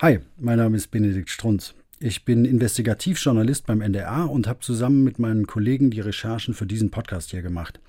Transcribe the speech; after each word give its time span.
Hi, 0.00 0.20
mein 0.36 0.58
Name 0.58 0.76
ist 0.76 0.92
Benedikt 0.92 1.28
Strunz. 1.28 1.74
Ich 1.98 2.24
bin 2.24 2.44
Investigativjournalist 2.44 3.66
beim 3.66 3.80
NDR 3.80 4.30
und 4.30 4.46
habe 4.46 4.60
zusammen 4.60 5.02
mit 5.02 5.18
meinen 5.18 5.48
Kollegen 5.48 5.90
die 5.90 5.98
Recherchen 5.98 6.54
für 6.54 6.66
diesen 6.66 6.92
Podcast 6.92 7.32
hier 7.32 7.42
gemacht. 7.42 7.80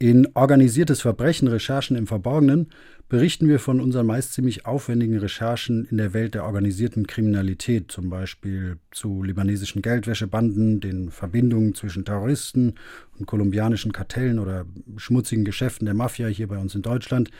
In 0.00 0.26
Organisiertes 0.34 1.02
Verbrechen, 1.02 1.46
Recherchen 1.46 1.96
im 1.96 2.08
Verborgenen 2.08 2.70
berichten 3.08 3.48
wir 3.48 3.60
von 3.60 3.80
unseren 3.80 4.06
meist 4.06 4.32
ziemlich 4.32 4.66
aufwendigen 4.66 5.18
Recherchen 5.18 5.86
in 5.88 5.98
der 5.98 6.14
Welt 6.14 6.34
der 6.34 6.46
organisierten 6.46 7.06
Kriminalität, 7.06 7.92
zum 7.92 8.10
Beispiel 8.10 8.78
zu 8.90 9.22
libanesischen 9.22 9.82
Geldwäschebanden, 9.82 10.80
den 10.80 11.12
Verbindungen 11.12 11.76
zwischen 11.76 12.04
Terroristen 12.04 12.74
und 13.20 13.26
kolumbianischen 13.26 13.92
Kartellen 13.92 14.40
oder 14.40 14.64
schmutzigen 14.96 15.44
Geschäften 15.44 15.84
der 15.84 15.94
Mafia 15.94 16.26
hier 16.26 16.48
bei 16.48 16.58
uns 16.58 16.74
in 16.74 16.82
Deutschland. 16.82 17.30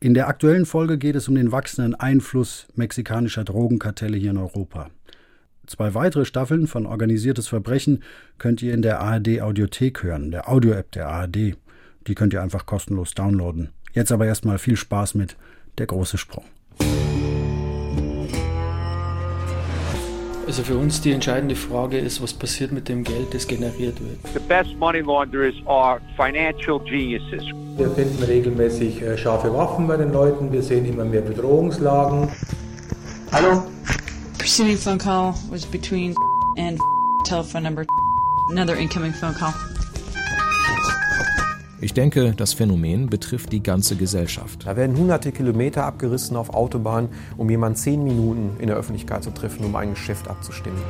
In 0.00 0.14
der 0.14 0.28
aktuellen 0.28 0.66
Folge 0.66 0.98
geht 0.98 1.16
es 1.16 1.28
um 1.28 1.34
den 1.34 1.52
wachsenden 1.52 1.94
Einfluss 1.94 2.66
mexikanischer 2.74 3.44
Drogenkartelle 3.44 4.16
hier 4.16 4.32
in 4.32 4.38
Europa. 4.38 4.90
Zwei 5.66 5.94
weitere 5.94 6.26
Staffeln 6.26 6.66
von 6.66 6.84
Organisiertes 6.84 7.48
Verbrechen 7.48 8.02
könnt 8.36 8.60
ihr 8.60 8.74
in 8.74 8.82
der 8.82 9.00
ARD 9.00 9.40
Audiothek 9.40 10.02
hören, 10.02 10.30
der 10.30 10.48
Audio-App 10.48 10.92
der 10.92 11.08
ARD. 11.08 11.56
Die 12.06 12.14
könnt 12.14 12.34
ihr 12.34 12.42
einfach 12.42 12.66
kostenlos 12.66 13.14
downloaden. 13.14 13.70
Jetzt 13.94 14.12
aber 14.12 14.26
erstmal 14.26 14.58
viel 14.58 14.76
Spaß 14.76 15.14
mit 15.14 15.36
Der 15.78 15.86
große 15.86 16.18
Sprung. 16.18 16.44
Also 20.46 20.62
für 20.62 20.76
uns 20.76 21.00
die 21.00 21.12
entscheidende 21.12 21.56
Frage 21.56 21.98
ist, 21.98 22.22
was 22.22 22.34
passiert 22.34 22.70
mit 22.70 22.88
dem 22.88 23.02
Geld, 23.02 23.32
das 23.32 23.46
generiert 23.46 23.98
wird. 24.00 24.18
The 24.34 24.40
best 24.46 24.76
money 24.78 25.00
launderers 25.00 25.54
are 25.66 26.00
financial 26.16 26.78
geniuses. 26.80 27.44
Wir 27.76 27.90
finden 27.90 28.22
regelmäßig 28.22 29.02
äh, 29.02 29.16
scharfe 29.16 29.52
Waffen 29.52 29.88
bei 29.88 29.96
den 29.96 30.12
Leuten. 30.12 30.52
Wir 30.52 30.62
sehen 30.62 30.84
immer 30.84 31.04
mehr 31.04 31.22
Bedrohungslagen. 31.22 32.28
Hallo? 33.32 33.64
Pursuing 34.38 34.76
phone 34.76 34.98
call 34.98 35.34
was 35.50 35.64
between 35.64 36.14
and 36.58 36.78
telephone 37.24 37.62
number. 37.62 37.84
Another 38.50 38.76
incoming 38.76 39.12
phone 39.12 39.34
call. 39.34 39.54
Ich 41.84 41.92
denke, 41.92 42.32
das 42.34 42.54
Phänomen 42.54 43.10
betrifft 43.10 43.52
die 43.52 43.62
ganze 43.62 43.94
Gesellschaft. 43.94 44.64
Da 44.64 44.74
werden 44.74 44.96
hunderte 44.96 45.32
Kilometer 45.32 45.84
abgerissen 45.84 46.34
auf 46.34 46.54
Autobahnen, 46.54 47.10
um 47.36 47.50
jemanden 47.50 47.76
zehn 47.76 48.02
Minuten 48.02 48.58
in 48.58 48.68
der 48.68 48.76
Öffentlichkeit 48.76 49.22
zu 49.22 49.30
treffen, 49.32 49.66
um 49.66 49.76
ein 49.76 49.90
Geschäft 49.90 50.26
abzustimmen. 50.26 50.80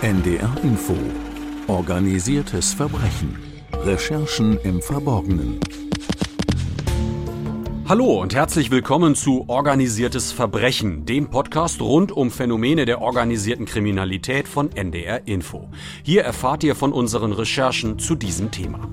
NDR 0.00 0.56
Info. 0.62 0.94
Organisiertes 1.66 2.72
Verbrechen. 2.72 3.36
Recherchen 3.84 4.58
im 4.64 4.80
Verborgenen. 4.80 5.60
Hallo 7.86 8.22
und 8.22 8.34
herzlich 8.34 8.70
willkommen 8.70 9.14
zu 9.14 9.50
Organisiertes 9.50 10.32
Verbrechen, 10.32 11.04
dem 11.04 11.28
Podcast 11.28 11.82
rund 11.82 12.10
um 12.10 12.30
Phänomene 12.30 12.86
der 12.86 13.02
organisierten 13.02 13.66
Kriminalität 13.66 14.48
von 14.48 14.74
NDR 14.74 15.28
Info. 15.28 15.68
Hier 16.02 16.22
erfahrt 16.22 16.64
ihr 16.64 16.74
von 16.74 16.94
unseren 16.94 17.34
Recherchen 17.34 17.98
zu 17.98 18.14
diesem 18.14 18.50
Thema. 18.50 18.88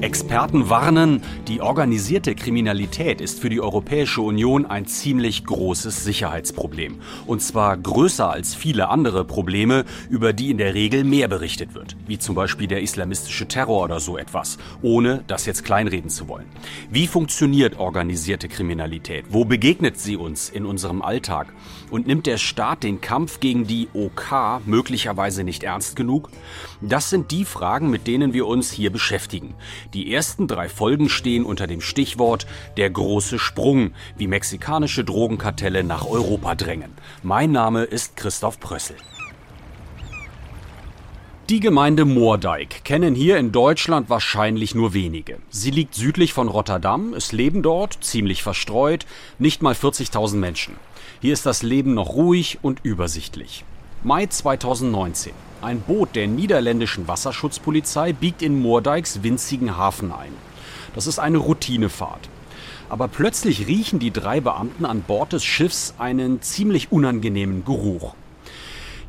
Experten 0.00 0.70
warnen, 0.70 1.22
die 1.48 1.60
organisierte 1.60 2.36
Kriminalität 2.36 3.20
ist 3.20 3.40
für 3.40 3.48
die 3.48 3.60
Europäische 3.60 4.20
Union 4.20 4.64
ein 4.64 4.86
ziemlich 4.86 5.44
großes 5.44 6.04
Sicherheitsproblem. 6.04 7.00
Und 7.26 7.42
zwar 7.42 7.76
größer 7.76 8.30
als 8.30 8.54
viele 8.54 8.90
andere 8.90 9.24
Probleme, 9.24 9.84
über 10.08 10.32
die 10.32 10.52
in 10.52 10.58
der 10.58 10.74
Regel 10.74 11.02
mehr 11.02 11.26
berichtet 11.26 11.74
wird. 11.74 11.96
Wie 12.06 12.16
zum 12.16 12.36
Beispiel 12.36 12.68
der 12.68 12.80
islamistische 12.80 13.48
Terror 13.48 13.82
oder 13.82 13.98
so 13.98 14.16
etwas, 14.16 14.58
ohne 14.82 15.24
das 15.26 15.46
jetzt 15.46 15.64
kleinreden 15.64 16.10
zu 16.10 16.28
wollen. 16.28 16.46
Wie 16.90 17.08
funktioniert 17.08 17.80
organisierte 17.80 18.46
Kriminalität? 18.48 19.24
Wo 19.30 19.44
begegnet 19.44 19.98
sie 19.98 20.16
uns 20.16 20.48
in 20.48 20.64
unserem 20.64 21.02
Alltag? 21.02 21.52
Und 21.90 22.06
nimmt 22.06 22.26
der 22.26 22.36
Staat 22.36 22.84
den 22.84 23.00
Kampf 23.00 23.40
gegen 23.40 23.66
die 23.66 23.88
OK 23.94 24.60
möglicherweise 24.64 25.42
nicht 25.42 25.64
ernst 25.64 25.96
genug? 25.96 26.30
Das 26.80 27.10
sind 27.10 27.32
die 27.32 27.44
Fragen, 27.44 27.90
mit 27.90 28.06
denen 28.06 28.32
wir 28.32 28.46
uns 28.46 28.70
hier 28.70 28.92
beschäftigen. 28.92 29.54
Die 29.94 30.12
ersten 30.12 30.46
drei 30.46 30.68
Folgen 30.68 31.08
stehen 31.08 31.46
unter 31.46 31.66
dem 31.66 31.80
Stichwort 31.80 32.46
Der 32.76 32.90
große 32.90 33.38
Sprung, 33.38 33.92
wie 34.18 34.26
mexikanische 34.26 35.02
Drogenkartelle 35.02 35.82
nach 35.82 36.06
Europa 36.06 36.54
drängen. 36.54 36.92
Mein 37.22 37.52
Name 37.52 37.84
ist 37.84 38.14
Christoph 38.16 38.60
Prössel. 38.60 38.96
Die 41.48 41.60
Gemeinde 41.60 42.04
Moordijk 42.04 42.84
kennen 42.84 43.14
hier 43.14 43.38
in 43.38 43.52
Deutschland 43.52 44.10
wahrscheinlich 44.10 44.74
nur 44.74 44.92
wenige. 44.92 45.38
Sie 45.48 45.70
liegt 45.70 45.94
südlich 45.94 46.34
von 46.34 46.48
Rotterdam, 46.48 47.14
es 47.14 47.32
leben 47.32 47.62
dort, 47.62 48.04
ziemlich 48.04 48.42
verstreut, 48.42 49.06
nicht 49.38 49.62
mal 49.62 49.72
40.000 49.72 50.36
Menschen. 50.36 50.76
Hier 51.22 51.32
ist 51.32 51.46
das 51.46 51.62
Leben 51.62 51.94
noch 51.94 52.10
ruhig 52.10 52.58
und 52.60 52.80
übersichtlich. 52.82 53.64
Mai 54.04 54.26
2019. 54.26 55.32
Ein 55.60 55.80
Boot 55.80 56.14
der 56.14 56.28
niederländischen 56.28 57.08
Wasserschutzpolizei 57.08 58.12
biegt 58.12 58.42
in 58.42 58.60
Moordijks 58.62 59.24
winzigen 59.24 59.76
Hafen 59.76 60.12
ein. 60.12 60.32
Das 60.94 61.08
ist 61.08 61.18
eine 61.18 61.38
Routinefahrt. 61.38 62.28
Aber 62.88 63.08
plötzlich 63.08 63.66
riechen 63.66 63.98
die 63.98 64.12
drei 64.12 64.40
Beamten 64.40 64.86
an 64.86 65.02
Bord 65.02 65.32
des 65.32 65.44
Schiffs 65.44 65.94
einen 65.98 66.40
ziemlich 66.42 66.92
unangenehmen 66.92 67.64
Geruch. 67.64 68.14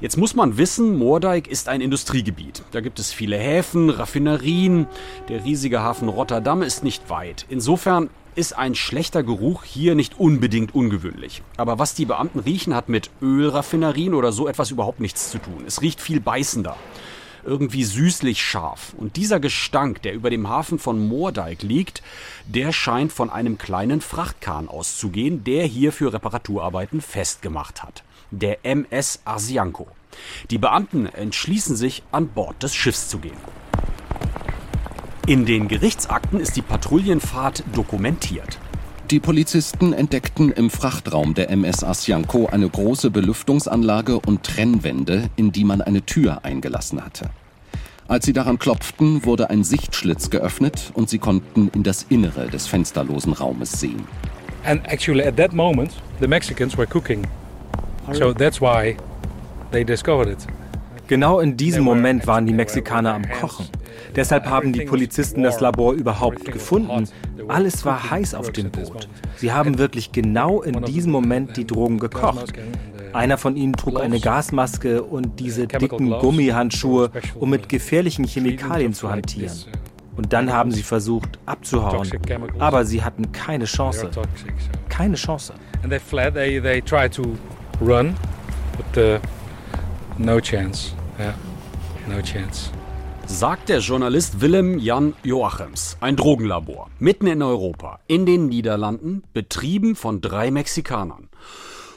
Jetzt 0.01 0.17
muss 0.17 0.33
man 0.33 0.57
wissen, 0.57 0.97
Moordijk 0.97 1.47
ist 1.47 1.69
ein 1.69 1.81
Industriegebiet. 1.81 2.63
Da 2.71 2.81
gibt 2.81 2.97
es 2.97 3.13
viele 3.13 3.37
Häfen, 3.37 3.91
Raffinerien. 3.91 4.87
Der 5.27 5.45
riesige 5.45 5.81
Hafen 5.81 6.09
Rotterdam 6.09 6.63
ist 6.63 6.83
nicht 6.83 7.11
weit. 7.11 7.45
Insofern 7.49 8.09
ist 8.35 8.57
ein 8.57 8.75
schlechter 8.75 9.23
Geruch 9.23 9.63
hier 9.63 9.95
nicht 9.95 10.19
unbedingt 10.19 10.73
ungewöhnlich. 10.75 11.41
Aber 11.57 11.79
was 11.79 11.93
die 11.93 12.05
Beamten 12.05 12.39
riechen, 12.39 12.75
hat 12.75 12.89
mit 12.89 13.09
Ölraffinerien 13.21 14.13
oder 14.13 14.31
so 14.31 14.47
etwas 14.47 14.71
überhaupt 14.71 14.99
nichts 14.99 15.31
zu 15.31 15.37
tun. 15.37 15.63
Es 15.65 15.81
riecht 15.81 16.01
viel 16.01 16.19
beißender. 16.19 16.75
Irgendwie 17.45 17.83
süßlich 17.83 18.43
scharf. 18.43 18.93
Und 18.97 19.15
dieser 19.15 19.39
Gestank, 19.39 20.01
der 20.01 20.13
über 20.13 20.29
dem 20.29 20.49
Hafen 20.49 20.77
von 20.77 21.07
Moordijk 21.07 21.61
liegt, 21.63 22.03
der 22.45 22.71
scheint 22.71 23.13
von 23.13 23.29
einem 23.29 23.57
kleinen 23.57 24.01
Frachtkahn 24.01 24.67
auszugehen, 24.67 25.43
der 25.43 25.65
hier 25.65 25.91
für 25.91 26.11
Reparaturarbeiten 26.11 27.01
festgemacht 27.01 27.83
hat. 27.83 28.03
Der 28.31 28.65
MS 28.65 29.21
Arsianko. 29.25 29.87
Die 30.49 30.57
Beamten 30.57 31.05
entschließen 31.05 31.75
sich, 31.75 32.03
an 32.11 32.27
Bord 32.27 32.61
des 32.61 32.75
Schiffs 32.75 33.09
zu 33.09 33.19
gehen. 33.19 33.37
In 35.27 35.45
den 35.45 35.67
Gerichtsakten 35.67 36.39
ist 36.39 36.55
die 36.55 36.61
Patrouillenfahrt 36.61 37.63
dokumentiert. 37.73 38.57
Die 39.11 39.19
Polizisten 39.19 39.93
entdeckten 39.93 40.51
im 40.51 40.69
Frachtraum 40.69 41.33
der 41.33 41.49
MS 41.49 41.83
Asjanko 41.83 42.47
eine 42.47 42.69
große 42.69 43.09
Belüftungsanlage 43.09 44.19
und 44.19 44.43
Trennwände, 44.43 45.29
in 45.35 45.51
die 45.51 45.63
man 45.63 45.81
eine 45.81 46.03
Tür 46.03 46.45
eingelassen 46.45 47.03
hatte. 47.03 47.31
Als 48.07 48.25
sie 48.25 48.33
daran 48.33 48.57
klopften, 48.59 49.25
wurde 49.25 49.49
ein 49.49 49.63
Sichtschlitz 49.63 50.29
geöffnet 50.29 50.91
und 50.93 51.09
sie 51.09 51.19
konnten 51.19 51.69
in 51.75 51.83
das 51.83 52.07
Innere 52.09 52.47
des 52.47 52.67
fensterlosen 52.67 53.33
Raumes 53.33 53.71
sehen. 53.79 54.03
And 54.63 54.85
actually 54.87 55.23
at 55.23 55.37
that 55.37 55.53
moment 55.53 55.91
the 56.19 56.27
Mexicans 56.27 56.77
were 56.77 56.87
cooking. 56.87 57.25
So 58.13 58.33
that's 58.33 58.59
why 58.59 58.95
they 59.71 59.83
discovered 59.83 60.27
it. 60.27 60.47
Genau 61.07 61.39
in 61.39 61.57
diesem 61.57 61.83
Moment 61.83 62.27
waren 62.27 62.45
die 62.45 62.53
Mexikaner 62.53 63.13
am 63.15 63.29
Kochen. 63.29 63.67
Deshalb 64.15 64.45
haben 64.45 64.73
die 64.73 64.81
Polizisten 64.81 65.43
das 65.43 65.59
Labor 65.59 65.93
überhaupt 65.93 66.45
gefunden. 66.45 67.07
Alles 67.47 67.85
war 67.85 68.09
heiß 68.09 68.35
auf 68.35 68.51
dem 68.51 68.71
Boot. 68.71 69.07
Sie 69.37 69.51
haben 69.51 69.77
wirklich 69.77 70.11
genau 70.11 70.61
in 70.61 70.83
diesem 70.83 71.11
Moment 71.11 71.57
die 71.57 71.65
Drogen 71.65 71.99
gekocht. 71.99 72.53
Einer 73.13 73.37
von 73.37 73.55
ihnen 73.55 73.73
trug 73.73 73.99
eine 73.99 74.19
Gasmaske 74.19 75.01
und 75.01 75.39
diese 75.39 75.67
dicken 75.67 76.11
Gummihandschuhe, 76.11 77.11
um 77.35 77.49
mit 77.49 77.69
gefährlichen 77.69 78.25
Chemikalien 78.25 78.93
zu 78.93 79.09
hantieren. 79.09 79.55
Und 80.15 80.33
dann 80.33 80.51
haben 80.51 80.71
sie 80.71 80.83
versucht 80.83 81.39
abzuhauen. 81.45 82.07
Aber 82.59 82.85
sie 82.85 83.03
hatten 83.03 83.31
keine 83.31 83.65
Chance. 83.65 84.09
Keine 84.89 85.15
Chance. 85.15 85.53
And 85.81 85.91
they 85.91 85.99
fled, 85.99 86.33
they, 86.33 86.59
they 86.59 86.81
tried 86.81 87.13
to 87.13 87.37
run, 87.79 88.15
but 88.75 88.97
uh, 88.97 89.19
no 90.17 90.41
chance. 90.41 90.93
Yeah, 91.17 91.33
no 92.09 92.21
chance 92.21 92.69
sagt 93.29 93.69
der 93.69 93.79
Journalist 93.79 94.41
Willem 94.41 94.79
Jan 94.79 95.13
Joachims. 95.23 95.97
Ein 96.01 96.15
Drogenlabor, 96.15 96.89
mitten 96.97 97.27
in 97.27 97.43
Europa, 97.43 97.99
in 98.07 98.25
den 98.25 98.47
Niederlanden, 98.47 99.23
betrieben 99.33 99.95
von 99.95 100.19
drei 100.19 100.49
Mexikanern. 100.49 101.29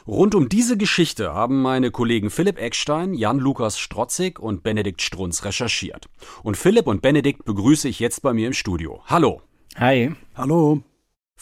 Rund 0.05 0.35
um 0.35 0.47
diese 0.47 0.77
Geschichte 0.77 1.33
haben 1.33 1.61
meine 1.61 1.89
Kollegen 1.89 2.29
Philipp 2.29 2.59
Eckstein, 2.59 3.13
Jan-Lukas 3.13 3.79
Strotzig 3.79 4.39
und 4.39 4.61
Benedikt 4.61 5.01
Strunz 5.01 5.43
recherchiert. 5.43 6.07
Und 6.43 6.55
Philipp 6.55 6.87
und 6.87 7.01
Benedikt 7.01 7.45
begrüße 7.45 7.87
ich 7.87 7.99
jetzt 7.99 8.21
bei 8.21 8.33
mir 8.33 8.47
im 8.47 8.53
Studio. 8.53 9.01
Hallo. 9.07 9.41
Hi. 9.77 10.11
Hallo. 10.35 10.83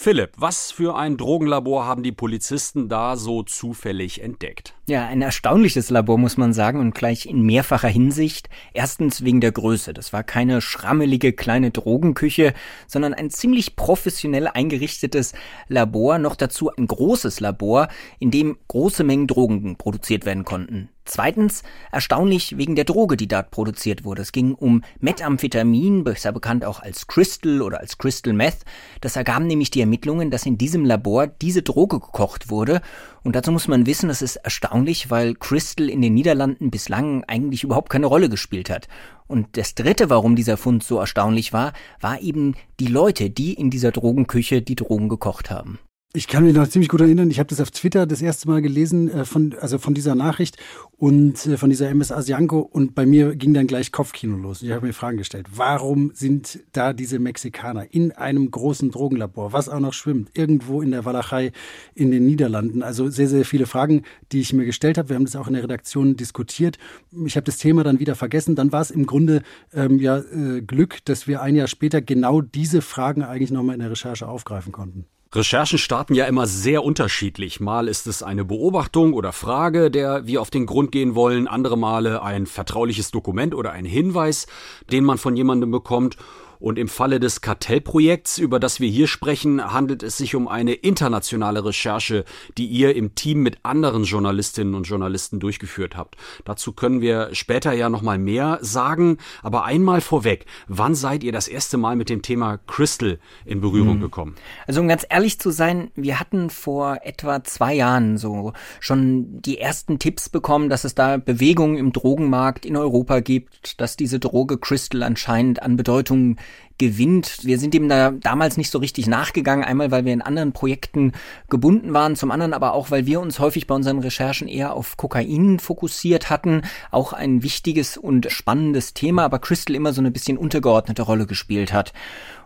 Philipp, 0.04 0.32
was 0.36 0.72
für 0.72 0.96
ein 0.96 1.16
Drogenlabor 1.16 1.86
haben 1.86 2.02
die 2.02 2.12
Polizisten 2.12 2.90
da 2.90 3.16
so 3.18 3.44
zufällig 3.44 4.24
entdeckt? 4.24 4.74
Ja, 4.88 5.06
ein 5.06 5.22
erstaunliches 5.22 5.92
Labor, 5.92 6.18
muss 6.18 6.38
man 6.38 6.54
sagen, 6.54 6.80
und 6.80 6.96
gleich 6.96 7.28
in 7.28 7.44
mehrfacher 7.44 7.88
Hinsicht. 7.88 8.50
Erstens 8.74 9.24
wegen 9.24 9.42
der 9.42 9.52
Größe. 9.52 9.94
Das 9.94 10.12
war 10.12 10.24
keine 10.24 10.60
schrammelige 10.60 11.34
kleine 11.34 11.70
Drogenküche, 11.70 12.56
sondern 12.88 13.14
ein 13.14 13.30
ziemlich 13.30 13.76
professionell 13.76 14.48
eingerichtetes 14.48 15.34
Labor, 15.68 16.18
noch 16.18 16.36
dazu 16.36 16.72
ein 16.76 16.88
großes 16.88 17.40
Labor, 17.40 17.88
in 18.18 18.32
dem 18.32 18.58
große 18.70 19.04
Mengen 19.04 19.28
Drogen 19.28 19.76
produziert 19.76 20.26
werden 20.26 20.46
konnten. 20.46 20.90
Zweitens 21.12 21.64
erstaunlich 21.92 22.56
wegen 22.58 22.78
der 22.78 22.86
Droge, 22.86 23.18
die 23.18 23.28
dort 23.28 23.52
produziert 23.52 24.06
wurde. 24.06 24.22
Es 24.22 24.32
ging 24.32 24.56
um 24.56 24.82
Methamphetamin, 25.02 26.06
besser 26.06 26.32
bekannt 26.32 26.64
auch 26.64 26.80
als 26.80 27.06
Crystal 27.06 27.62
oder 27.62 27.82
als 27.82 27.98
Crystal 27.98 28.32
Meth. 28.32 28.60
Das 29.02 29.18
ergaben 29.18 29.46
nämlich 29.46 29.70
die 29.72 29.82
Ermittlungen, 29.82 30.32
dass 30.32 30.46
in 30.46 30.58
diesem 30.58 30.86
Labor 30.86 31.28
diese 31.28 31.64
Droge 31.64 32.00
gekocht 32.00 32.50
wurde. 32.50 32.80
Und 33.24 33.36
dazu 33.36 33.52
muss 33.52 33.68
man 33.68 33.86
wissen, 33.88 34.08
das 34.08 34.22
ist 34.22 34.38
erstaunlich, 34.38 35.12
weil 35.12 35.36
Crystal 35.36 35.90
in 35.90 36.02
den 36.02 36.14
Niederlanden 36.14 36.72
bislang 36.72 37.26
eigentlich 37.26 37.66
überhaupt 37.66 37.90
keine 37.90 38.06
Rolle 38.06 38.30
gespielt 38.30 38.70
hat. 38.70 38.88
Und 39.28 39.58
das 39.58 39.76
Dritte, 39.76 40.10
warum 40.10 40.38
dieser 40.38 40.56
Fund 40.56 40.82
so 40.82 40.98
erstaunlich 40.98 41.52
war, 41.52 41.74
war 42.00 42.22
eben 42.22 42.56
die 42.80 42.88
Leute, 42.88 43.30
die 43.30 43.54
in 43.54 43.70
dieser 43.70 43.92
Drogenküche 43.92 44.62
die 44.62 44.76
Drogen 44.76 45.10
gekocht 45.10 45.52
haben. 45.52 45.78
Ich 46.14 46.28
kann 46.28 46.44
mich 46.44 46.54
noch 46.54 46.68
ziemlich 46.68 46.90
gut 46.90 47.00
erinnern, 47.00 47.32
ich 47.32 47.40
habe 47.40 47.48
das 47.48 47.62
auf 47.62 47.72
Twitter 47.72 48.06
das 48.06 48.22
erste 48.22 48.50
Mal 48.50 48.62
gelesen, 48.62 49.10
äh, 49.10 49.24
von, 49.24 49.56
also 49.62 49.78
von 49.78 49.94
dieser 49.94 50.14
Nachricht 50.14 50.58
und 50.98 51.46
äh, 51.46 51.56
von 51.56 51.70
dieser 51.70 51.88
MS 51.88 52.12
Asianko 52.12 52.60
und 52.60 52.96
bei 52.96 53.06
mir 53.06 53.34
ging 53.38 53.54
dann 53.54 53.66
gleich 53.66 53.94
Kopfkino 53.94 54.36
los. 54.36 54.62
Ich 54.62 54.72
habe 54.72 54.86
mir 54.86 54.92
Fragen 54.92 55.16
gestellt, 55.16 55.48
warum 55.56 56.12
sind 56.14 56.60
da 56.74 56.92
diese 56.92 57.18
Mexikaner 57.18 57.94
in 57.94 58.12
einem 58.12 58.52
großen 58.52 58.92
Drogenlabor, 58.92 59.54
was 59.54 59.70
auch 59.70 59.80
noch 59.80 59.94
schwimmt, 59.94 60.32
irgendwo 60.34 60.82
in 60.82 60.92
der 60.92 61.06
Walachei 61.06 61.54
in 61.96 62.12
den 62.12 62.26
Niederlanden? 62.26 62.84
Also 62.84 63.10
sehr, 63.10 63.30
sehr 63.30 63.46
viele 63.46 63.66
Fragen, 63.66 64.02
die 64.34 64.42
ich 64.42 64.52
mir 64.52 64.66
gestellt 64.66 64.98
habe. 64.98 65.08
Wir 65.08 65.16
haben 65.16 65.24
das 65.24 65.38
auch 65.38 65.48
in 65.48 65.54
der 65.54 65.64
Redaktion 65.64 66.18
diskutiert. 66.18 66.78
Ich 67.26 67.38
habe 67.38 67.46
das 67.46 67.58
Thema 67.58 67.86
dann 67.86 68.02
wieder 68.02 68.16
vergessen. 68.16 68.56
Dann 68.56 68.74
war 68.74 68.82
es 68.82 68.92
im 68.92 69.06
Grunde 69.06 69.44
ähm, 69.74 69.98
ja 69.98 70.18
äh, 70.18 70.62
Glück, 70.62 71.06
dass 71.06 71.26
wir 71.26 71.42
ein 71.42 71.56
Jahr 71.56 71.68
später 71.68 72.02
genau 72.02 72.42
diese 72.42 72.82
Fragen 72.82 73.24
eigentlich 73.24 73.52
nochmal 73.52 73.76
in 73.76 73.82
der 73.82 73.92
Recherche 73.92 74.28
aufgreifen 74.28 74.74
konnten. 74.74 75.06
Recherchen 75.34 75.78
starten 75.78 76.14
ja 76.14 76.26
immer 76.26 76.46
sehr 76.46 76.84
unterschiedlich. 76.84 77.62
Mal 77.62 77.88
ist 77.88 78.06
es 78.06 78.22
eine 78.22 78.44
Beobachtung 78.44 79.14
oder 79.14 79.32
Frage, 79.32 79.90
der 79.90 80.28
wir 80.28 80.42
auf 80.42 80.50
den 80.50 80.66
Grund 80.66 80.92
gehen 80.92 81.16
wollen, 81.16 81.48
andere 81.48 81.78
Male 81.78 82.22
ein 82.22 82.46
vertrauliches 82.46 83.12
Dokument 83.12 83.56
oder 83.56 83.72
ein 83.72 83.86
Hinweis, 83.86 84.48
den 84.92 85.06
man 85.06 85.18
von 85.18 85.38
jemandem 85.38 85.72
bekommt. 85.72 86.18
Und 86.62 86.78
im 86.78 86.88
Falle 86.88 87.20
des 87.20 87.42
Kartellprojekts, 87.42 88.38
über 88.38 88.60
das 88.60 88.80
wir 88.80 88.88
hier 88.88 89.08
sprechen, 89.08 89.74
handelt 89.74 90.04
es 90.04 90.18
sich 90.18 90.36
um 90.36 90.48
eine 90.48 90.74
internationale 90.74 91.66
Recherche, 91.66 92.24
die 92.56 92.68
ihr 92.68 92.96
im 92.96 93.16
Team 93.16 93.42
mit 93.42 93.58
anderen 93.64 94.04
Journalistinnen 94.04 94.76
und 94.76 94.84
Journalisten 94.84 95.40
durchgeführt 95.40 95.98
habt. 95.98 96.18
Dazu 96.46 96.72
können 96.72 97.02
wir 97.02 97.30
später 97.34 97.74
ja 97.74 97.90
noch 97.90 98.04
mal 98.04 98.20
mehr 98.20 98.60
sagen, 98.62 99.18
aber 99.42 99.66
einmal 99.66 100.02
vorweg, 100.02 100.46
wann 100.68 100.94
seid 100.94 101.24
ihr 101.24 101.32
das 101.32 101.48
erste 101.48 101.78
Mal 101.78 101.96
mit 101.96 102.10
dem 102.10 102.22
Thema 102.22 102.60
Crystal 102.68 103.18
in 103.44 103.60
Berührung 103.60 103.98
mhm. 103.98 104.02
gekommen? 104.02 104.36
Also 104.68 104.82
um 104.82 104.88
ganz 104.88 105.04
ehrlich 105.10 105.40
zu 105.40 105.50
sein, 105.50 105.90
wir 105.96 106.20
hatten 106.20 106.52
vor 106.52 107.00
etwa 107.02 107.44
zwei 107.44 107.74
Jahren 107.74 108.20
so 108.20 108.54
schon 108.80 109.42
die 109.42 109.58
ersten 109.58 109.98
Tipps 109.98 110.30
bekommen, 110.30 110.70
dass 110.70 110.84
es 110.84 110.94
da 110.94 111.18
Bewegungen 111.18 111.78
im 111.78 111.92
Drogenmarkt 111.92 112.68
in 112.68 112.78
Europa 112.78 113.20
gibt, 113.20 113.82
dass 113.82 113.98
diese 113.98 114.20
Droge 114.20 114.60
Crystal 114.60 115.02
anscheinend 115.02 115.64
an 115.64 115.76
Bedeutung 115.76 116.38
gewinnt. 116.82 117.40
Wir 117.44 117.60
sind 117.60 117.76
dem 117.76 117.88
da 117.90 118.10
damals 118.10 118.58
nicht 118.58 118.72
so 118.72 118.80
richtig 118.80 119.06
nachgegangen, 119.06 119.64
einmal 119.64 119.92
weil 119.92 120.04
wir 120.04 120.14
in 120.14 120.24
anderen 120.24 120.52
Projekten 120.52 121.12
gebunden 121.48 121.94
waren, 121.94 122.16
zum 122.16 122.32
anderen 122.32 122.54
aber 122.54 122.74
auch, 122.74 122.90
weil 122.90 123.06
wir 123.06 123.22
uns 123.22 123.38
häufig 123.38 123.68
bei 123.68 123.76
unseren 123.76 124.00
Recherchen 124.00 124.48
eher 124.48 124.74
auf 124.74 124.98
Kokain 124.98 125.60
fokussiert 125.60 126.32
hatten, 126.32 126.64
auch 126.90 127.14
ein 127.14 127.44
wichtiges 127.44 127.98
und 127.98 128.32
spannendes 128.32 128.96
Thema, 128.96 129.26
aber 129.26 129.38
Crystal 129.38 129.76
immer 129.76 129.94
so 129.94 130.02
eine 130.02 130.10
bisschen 130.10 130.40
untergeordnete 130.40 131.04
Rolle 131.04 131.28
gespielt 131.28 131.72
hat. 131.72 131.94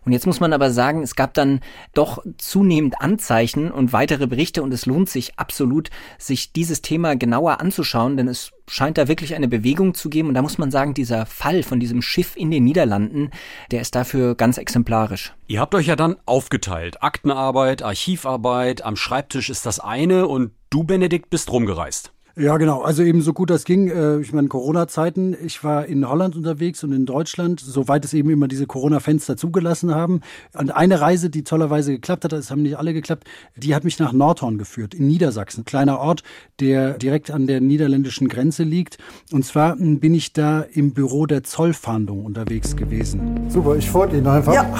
Und 0.05 0.11
jetzt 0.11 0.27
muss 0.27 0.39
man 0.39 0.53
aber 0.53 0.71
sagen, 0.71 1.01
es 1.01 1.15
gab 1.15 1.33
dann 1.33 1.59
doch 1.93 2.23
zunehmend 2.37 3.01
Anzeichen 3.01 3.71
und 3.71 3.91
weitere 3.91 4.27
Berichte 4.27 4.61
und 4.63 4.73
es 4.73 4.85
lohnt 4.85 5.09
sich 5.09 5.37
absolut, 5.37 5.89
sich 6.17 6.53
dieses 6.53 6.81
Thema 6.81 7.15
genauer 7.15 7.59
anzuschauen, 7.59 8.15
denn 8.15 8.27
es 8.27 8.51
scheint 8.67 8.97
da 8.97 9.07
wirklich 9.07 9.35
eine 9.35 9.47
Bewegung 9.47 9.93
zu 9.93 10.09
geben. 10.09 10.29
Und 10.29 10.35
da 10.35 10.41
muss 10.41 10.57
man 10.57 10.71
sagen, 10.71 10.93
dieser 10.93 11.25
Fall 11.25 11.63
von 11.63 11.79
diesem 11.79 12.01
Schiff 12.01 12.35
in 12.35 12.51
den 12.51 12.63
Niederlanden, 12.63 13.31
der 13.71 13.81
ist 13.81 13.95
dafür 13.95 14.35
ganz 14.35 14.57
exemplarisch. 14.57 15.33
Ihr 15.47 15.59
habt 15.59 15.75
euch 15.75 15.87
ja 15.87 15.95
dann 15.95 16.15
aufgeteilt. 16.25 17.01
Aktenarbeit, 17.01 17.83
Archivarbeit, 17.83 18.83
am 18.83 18.95
Schreibtisch 18.95 19.49
ist 19.49 19.65
das 19.65 19.79
eine 19.79 20.27
und 20.27 20.51
du, 20.69 20.83
Benedikt, 20.83 21.29
bist 21.29 21.51
rumgereist. 21.51 22.14
Ja, 22.37 22.57
genau. 22.57 22.81
Also 22.81 23.01
eben 23.01 23.21
so 23.21 23.31
gut 23.31 23.49
das 23.49 23.63
ging. 23.63 23.87
Äh, 23.87 24.19
ich 24.19 24.33
meine, 24.33 24.49
Corona-Zeiten. 24.49 25.37
Ich 25.45 25.63
war 25.63 25.85
in 25.85 26.07
Holland 26.07 26.35
unterwegs 26.35 26.83
und 26.83 26.91
in 26.91 27.05
Deutschland, 27.05 27.61
soweit 27.61 28.03
es 28.03 28.13
eben 28.13 28.29
immer 28.29 28.49
diese 28.49 28.67
Corona-Fenster 28.67 29.37
zugelassen 29.37 29.95
haben. 29.95 30.19
Und 30.53 30.71
eine 30.71 30.99
Reise, 30.99 31.29
die 31.29 31.45
tollerweise 31.45 31.93
geklappt 31.93 32.25
hat, 32.25 32.33
das 32.33 32.51
haben 32.51 32.61
nicht 32.61 32.77
alle 32.77 32.93
geklappt, 32.93 33.23
die 33.55 33.73
hat 33.73 33.85
mich 33.85 33.99
nach 33.99 34.11
Nordhorn 34.11 34.57
geführt, 34.57 34.93
in 34.93 35.07
Niedersachsen. 35.07 35.63
Kleiner 35.63 35.99
Ort, 35.99 36.23
der 36.59 36.97
direkt 36.97 37.31
an 37.31 37.47
der 37.47 37.61
niederländischen 37.61 38.27
Grenze 38.27 38.63
liegt. 38.63 38.97
Und 39.31 39.45
zwar 39.45 39.77
hm, 39.77 40.01
bin 40.01 40.13
ich 40.13 40.33
da 40.33 40.61
im 40.61 40.93
Büro 40.93 41.27
der 41.27 41.43
Zollfahndung 41.43 42.25
unterwegs 42.25 42.75
gewesen. 42.75 43.49
Super, 43.49 43.77
ich 43.77 43.89
folge 43.89 44.17
Ihnen 44.17 44.27
einfach. 44.27 44.53
Ja, 44.53 44.73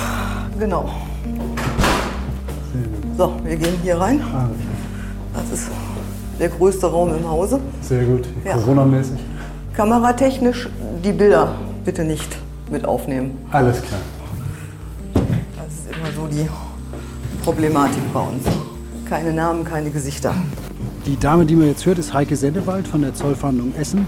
genau. 0.60 0.90
So, 3.18 3.34
wir 3.46 3.56
gehen 3.56 3.75
hier 3.81 3.98
rein. 3.98 4.22
Ah, 4.22 4.50
das 5.34 5.51
ist 5.51 5.72
der 6.40 6.50
größte 6.50 6.88
Raum 6.88 7.16
im 7.16 7.30
Hause. 7.30 7.60
Sehr 7.82 8.04
gut, 8.04 8.28
ja. 8.44 8.54
Corona-mäßig. 8.54 9.20
Kameratechnisch 9.74 10.70
die 11.04 11.12
Bilder 11.12 11.56
bitte 11.84 12.04
nicht 12.04 12.38
mit 12.72 12.86
aufnehmen. 12.86 13.38
Alles 13.52 13.82
klar. 13.82 14.00
Das 15.14 15.74
ist 15.74 15.88
immer 15.96 16.12
so 16.16 16.28
die 16.28 16.48
Problematik 17.44 18.02
bei 18.14 18.22
uns. 18.22 18.44
Keine 19.08 19.34
Namen, 19.34 19.64
keine 19.64 19.92
Gesichter. 19.92 20.34
Die 21.06 21.18
Dame, 21.18 21.46
die 21.46 21.56
man 21.56 21.68
jetzt 21.68 21.86
hört, 21.86 22.00
ist 22.00 22.14
Heike 22.14 22.36
Sendewald 22.36 22.88
von 22.88 23.02
der 23.02 23.14
Zollfahndung 23.14 23.74
Essen. 23.78 24.08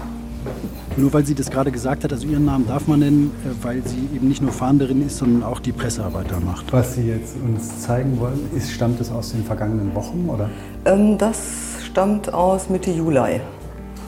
Nur 0.96 1.12
weil 1.12 1.24
sie 1.24 1.36
das 1.36 1.48
gerade 1.48 1.70
gesagt 1.70 2.02
hat, 2.02 2.12
also 2.12 2.26
ihren 2.26 2.44
Namen 2.44 2.66
darf 2.66 2.88
man 2.88 2.98
nennen, 2.98 3.30
äh, 3.44 3.64
weil 3.64 3.82
sie 3.86 4.08
eben 4.16 4.26
nicht 4.26 4.42
nur 4.42 4.50
Fahnderin 4.50 5.06
ist, 5.06 5.18
sondern 5.18 5.44
auch 5.44 5.60
die 5.60 5.70
Pressearbeit 5.70 6.26
da 6.28 6.40
macht. 6.40 6.72
Was 6.72 6.96
Sie 6.96 7.02
jetzt 7.02 7.36
uns 7.36 7.82
zeigen 7.82 8.18
wollen, 8.18 8.40
ist, 8.56 8.72
stammt 8.72 9.00
es 9.00 9.12
aus 9.12 9.30
den 9.30 9.44
vergangenen 9.44 9.94
Wochen, 9.94 10.28
oder? 10.28 10.50
Ähm, 10.84 11.16
das 11.16 11.67
stammt 11.88 12.32
aus 12.32 12.68
Mitte 12.68 12.90
Juli. 12.90 13.40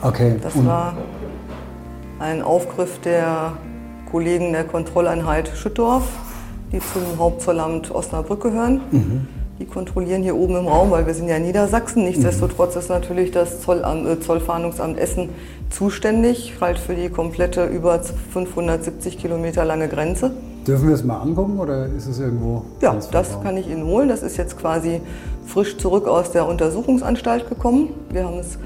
Okay. 0.01 0.35
Das 0.41 0.55
Und 0.55 0.67
war 0.67 0.93
ein 2.19 2.41
Aufgriff 2.41 2.99
der 2.99 3.53
Kollegen 4.09 4.51
der 4.53 4.63
Kontrolleinheit 4.63 5.49
Schüttorf, 5.55 6.03
die 6.71 6.79
zum 6.79 7.17
Hauptzollamt 7.17 7.91
Osnabrück 7.91 8.43
gehören. 8.43 8.81
Mhm. 8.91 9.27
Die 9.59 9.65
kontrollieren 9.65 10.23
hier 10.23 10.35
oben 10.35 10.55
im 10.55 10.67
Raum, 10.67 10.89
weil 10.91 11.05
wir 11.05 11.13
sind 11.13 11.27
ja 11.27 11.35
in 11.35 11.43
Niedersachsen. 11.43 12.03
Nichtsdestotrotz 12.03 12.75
ist 12.75 12.89
natürlich 12.89 13.31
das 13.31 13.61
Zollamt, 13.61 14.07
äh, 14.07 14.19
Zollfahndungsamt 14.19 14.97
Essen 14.97 15.29
zuständig, 15.69 16.55
halt 16.59 16.79
für 16.79 16.95
die 16.95 17.09
komplette 17.09 17.65
über 17.65 17.99
570 18.01 19.19
Kilometer 19.19 19.63
lange 19.63 19.87
Grenze. 19.87 20.31
Dürfen 20.67 20.89
wir 20.89 20.95
es 20.95 21.03
mal 21.03 21.19
angucken 21.19 21.59
oder 21.59 21.87
ist 21.87 22.05
es 22.05 22.19
irgendwo? 22.19 22.63
Ja, 22.81 22.95
das 23.11 23.41
kann 23.41 23.57
ich 23.57 23.67
Ihnen 23.67 23.85
holen. 23.85 24.09
Das 24.09 24.21
ist 24.21 24.37
jetzt 24.37 24.59
quasi 24.59 25.01
frisch 25.47 25.77
zurück 25.77 26.07
aus 26.07 26.31
der 26.31 26.47
Untersuchungsanstalt 26.47 27.49
gekommen. 27.49 27.89
Wir 28.11 28.25
haben 28.25 28.37
es 28.37 28.59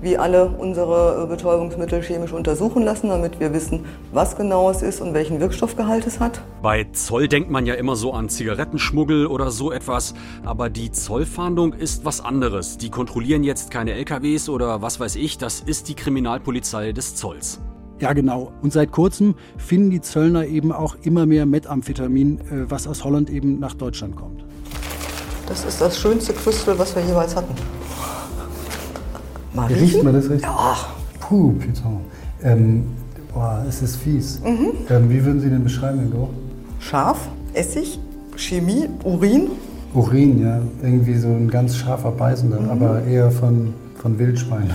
wie 0.00 0.18
alle 0.18 0.48
unsere 0.48 1.26
Betäubungsmittel 1.28 2.02
chemisch 2.02 2.32
untersuchen 2.32 2.82
lassen, 2.82 3.08
damit 3.08 3.38
wir 3.38 3.54
wissen, 3.54 3.84
was 4.12 4.36
genau 4.36 4.68
es 4.70 4.82
ist 4.82 5.00
und 5.00 5.14
welchen 5.14 5.40
Wirkstoffgehalt 5.40 6.06
es 6.06 6.18
hat. 6.18 6.42
Bei 6.60 6.84
Zoll 6.92 7.28
denkt 7.28 7.50
man 7.50 7.66
ja 7.66 7.74
immer 7.74 7.96
so 7.96 8.12
an 8.12 8.28
Zigarettenschmuggel 8.28 9.26
oder 9.26 9.50
so 9.50 9.70
etwas, 9.70 10.14
aber 10.44 10.70
die 10.70 10.90
Zollfahndung 10.90 11.72
ist 11.74 12.04
was 12.04 12.20
anderes. 12.20 12.78
Die 12.78 12.90
kontrollieren 12.90 13.44
jetzt 13.44 13.70
keine 13.70 13.92
LKWs 13.92 14.48
oder 14.48 14.82
was 14.82 14.98
weiß 14.98 15.16
ich, 15.16 15.38
das 15.38 15.60
ist 15.60 15.88
die 15.88 15.94
Kriminalpolizei 15.94 16.92
des 16.92 17.14
Zolls. 17.14 17.60
Ja, 18.02 18.12
genau. 18.14 18.50
Und 18.62 18.72
seit 18.72 18.90
kurzem 18.90 19.36
finden 19.56 19.90
die 19.90 20.00
Zöllner 20.00 20.44
eben 20.44 20.72
auch 20.72 20.96
immer 21.04 21.24
mehr 21.24 21.46
Methamphetamin, 21.46 22.40
äh, 22.40 22.68
was 22.68 22.88
aus 22.88 23.04
Holland 23.04 23.30
eben 23.30 23.60
nach 23.60 23.74
Deutschland 23.74 24.16
kommt. 24.16 24.44
Das 25.46 25.64
ist 25.64 25.80
das 25.80 26.00
schönste 26.00 26.32
Crystal, 26.32 26.76
was 26.76 26.96
wir 26.96 27.04
jeweils 27.04 27.36
hatten. 27.36 27.54
Mal 29.54 29.72
Riecht 29.72 30.02
man 30.02 30.14
das 30.14 30.24
richtig? 30.24 30.42
Ja. 30.42 30.76
Puh, 31.20 31.52
Python. 31.52 32.00
Ähm, 32.42 32.86
boah, 33.32 33.64
es 33.68 33.82
ist 33.82 33.94
fies. 33.94 34.40
Mhm. 34.40 34.72
Ähm, 34.90 35.08
wie 35.08 35.24
würden 35.24 35.40
Sie 35.40 35.48
den 35.48 35.62
beschreiben, 35.62 36.00
den 36.00 36.10
Geruch? 36.10 36.30
Scharf, 36.80 37.28
Essig, 37.54 38.00
Chemie, 38.34 38.88
Urin. 39.04 39.50
Urin, 39.94 40.42
ja. 40.42 40.60
Irgendwie 40.82 41.14
so 41.14 41.28
ein 41.28 41.48
ganz 41.48 41.76
scharfer 41.76 42.10
Beißender, 42.10 42.62
mhm. 42.62 42.70
aber 42.70 43.04
eher 43.04 43.30
von, 43.30 43.74
von 43.98 44.18
Wildschweinen. 44.18 44.72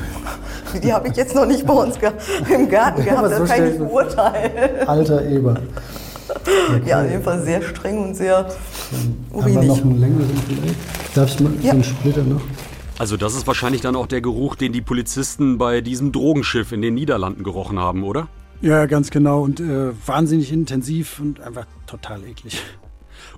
Die 0.84 0.94
habe 0.94 1.08
ich 1.08 1.16
jetzt 1.16 1.36
noch 1.36 1.46
nicht 1.46 1.66
bei 1.66 1.74
uns 1.74 1.96
im 1.98 2.70
Garten 2.70 3.04
gehabt, 3.04 3.06
ja, 3.06 3.40
das 3.40 3.50
kann 3.50 3.68
ich 3.68 3.78
beurteilen. 3.78 4.88
Alter 4.88 5.26
Eber. 5.26 5.58
Okay. 6.30 6.82
Ja, 6.86 7.02
auf 7.02 7.10
jeden 7.10 7.24
Fall 7.24 7.42
sehr 7.44 7.62
streng 7.62 8.04
und 8.04 8.16
sehr 8.16 8.50
Aber 9.34 9.50
noch 9.50 9.82
einen 9.82 10.00
längeren 10.00 10.42
vielleicht? 10.48 10.76
Darf 11.16 11.30
ich 11.30 11.40
mal 11.40 11.52
ja. 11.62 11.74
den 11.74 11.84
Splitter 11.84 12.24
noch? 12.24 12.42
Also 13.00 13.16
das 13.16 13.36
ist 13.36 13.46
wahrscheinlich 13.46 13.82
dann 13.82 13.96
auch 13.96 14.08
der 14.08 14.22
Geruch, 14.22 14.56
den 14.56 14.74
die 14.74 14.82
Polizisten 14.82 15.58
bei 15.58 15.82
diesem 15.82 16.12
Drogenschiff 16.12 16.72
in 16.72 16.82
den 16.82 16.96
Niederlanden 16.96 17.44
gerochen 17.44 17.80
haben, 17.80 18.04
oder? 18.04 18.28
Ja, 18.62 18.88
ganz 18.88 19.12
genau. 19.12 19.42
Und 19.42 19.60
äh, 19.60 19.92
wahnsinnig 20.06 20.52
intensiv 20.52 21.20
und 21.20 21.40
einfach 21.42 21.66
total 21.86 22.24
eklig. 22.24 22.62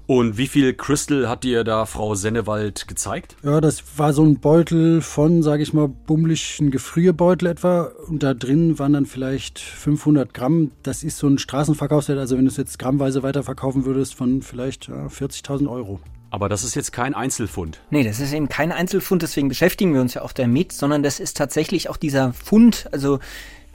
Und 0.09 0.39
wie 0.39 0.47
viel 0.47 0.73
Crystal 0.73 1.29
hat 1.29 1.43
dir 1.43 1.63
da 1.63 1.85
Frau 1.85 2.15
Sennewald 2.15 2.87
gezeigt? 2.87 3.35
Ja, 3.43 3.61
das 3.61 3.83
war 3.97 4.11
so 4.11 4.23
ein 4.23 4.39
Beutel 4.39 5.01
von, 5.01 5.43
sage 5.43 5.61
ich 5.61 5.71
mal, 5.71 5.87
bummeligen 5.87 6.71
Gefrierbeutel 6.71 7.47
etwa. 7.47 7.91
Und 8.07 8.23
da 8.23 8.33
drin 8.33 8.79
waren 8.79 8.93
dann 8.93 9.05
vielleicht 9.05 9.59
500 9.59 10.33
Gramm. 10.33 10.71
Das 10.81 11.03
ist 11.03 11.19
so 11.19 11.27
ein 11.27 11.37
Straßenverkaufswert. 11.37 12.17
Also 12.17 12.37
wenn 12.37 12.45
du 12.45 12.49
es 12.49 12.57
jetzt 12.57 12.79
grammweise 12.79 13.21
weiterverkaufen 13.21 13.85
würdest, 13.85 14.15
von 14.15 14.41
vielleicht 14.41 14.87
ja, 14.87 15.05
40.000 15.05 15.69
Euro. 15.69 15.99
Aber 16.31 16.49
das 16.49 16.63
ist 16.63 16.73
jetzt 16.73 16.91
kein 16.91 17.13
Einzelfund. 17.13 17.79
Nee, 17.91 18.03
das 18.03 18.19
ist 18.19 18.33
eben 18.33 18.49
kein 18.49 18.71
Einzelfund, 18.71 19.21
deswegen 19.21 19.47
beschäftigen 19.47 19.93
wir 19.93 20.01
uns 20.01 20.15
ja 20.15 20.23
auch 20.23 20.31
damit, 20.31 20.71
sondern 20.73 21.03
das 21.03 21.19
ist 21.19 21.37
tatsächlich 21.37 21.87
auch 21.87 21.97
dieser 21.97 22.33
Fund, 22.33 22.89
also 22.91 23.19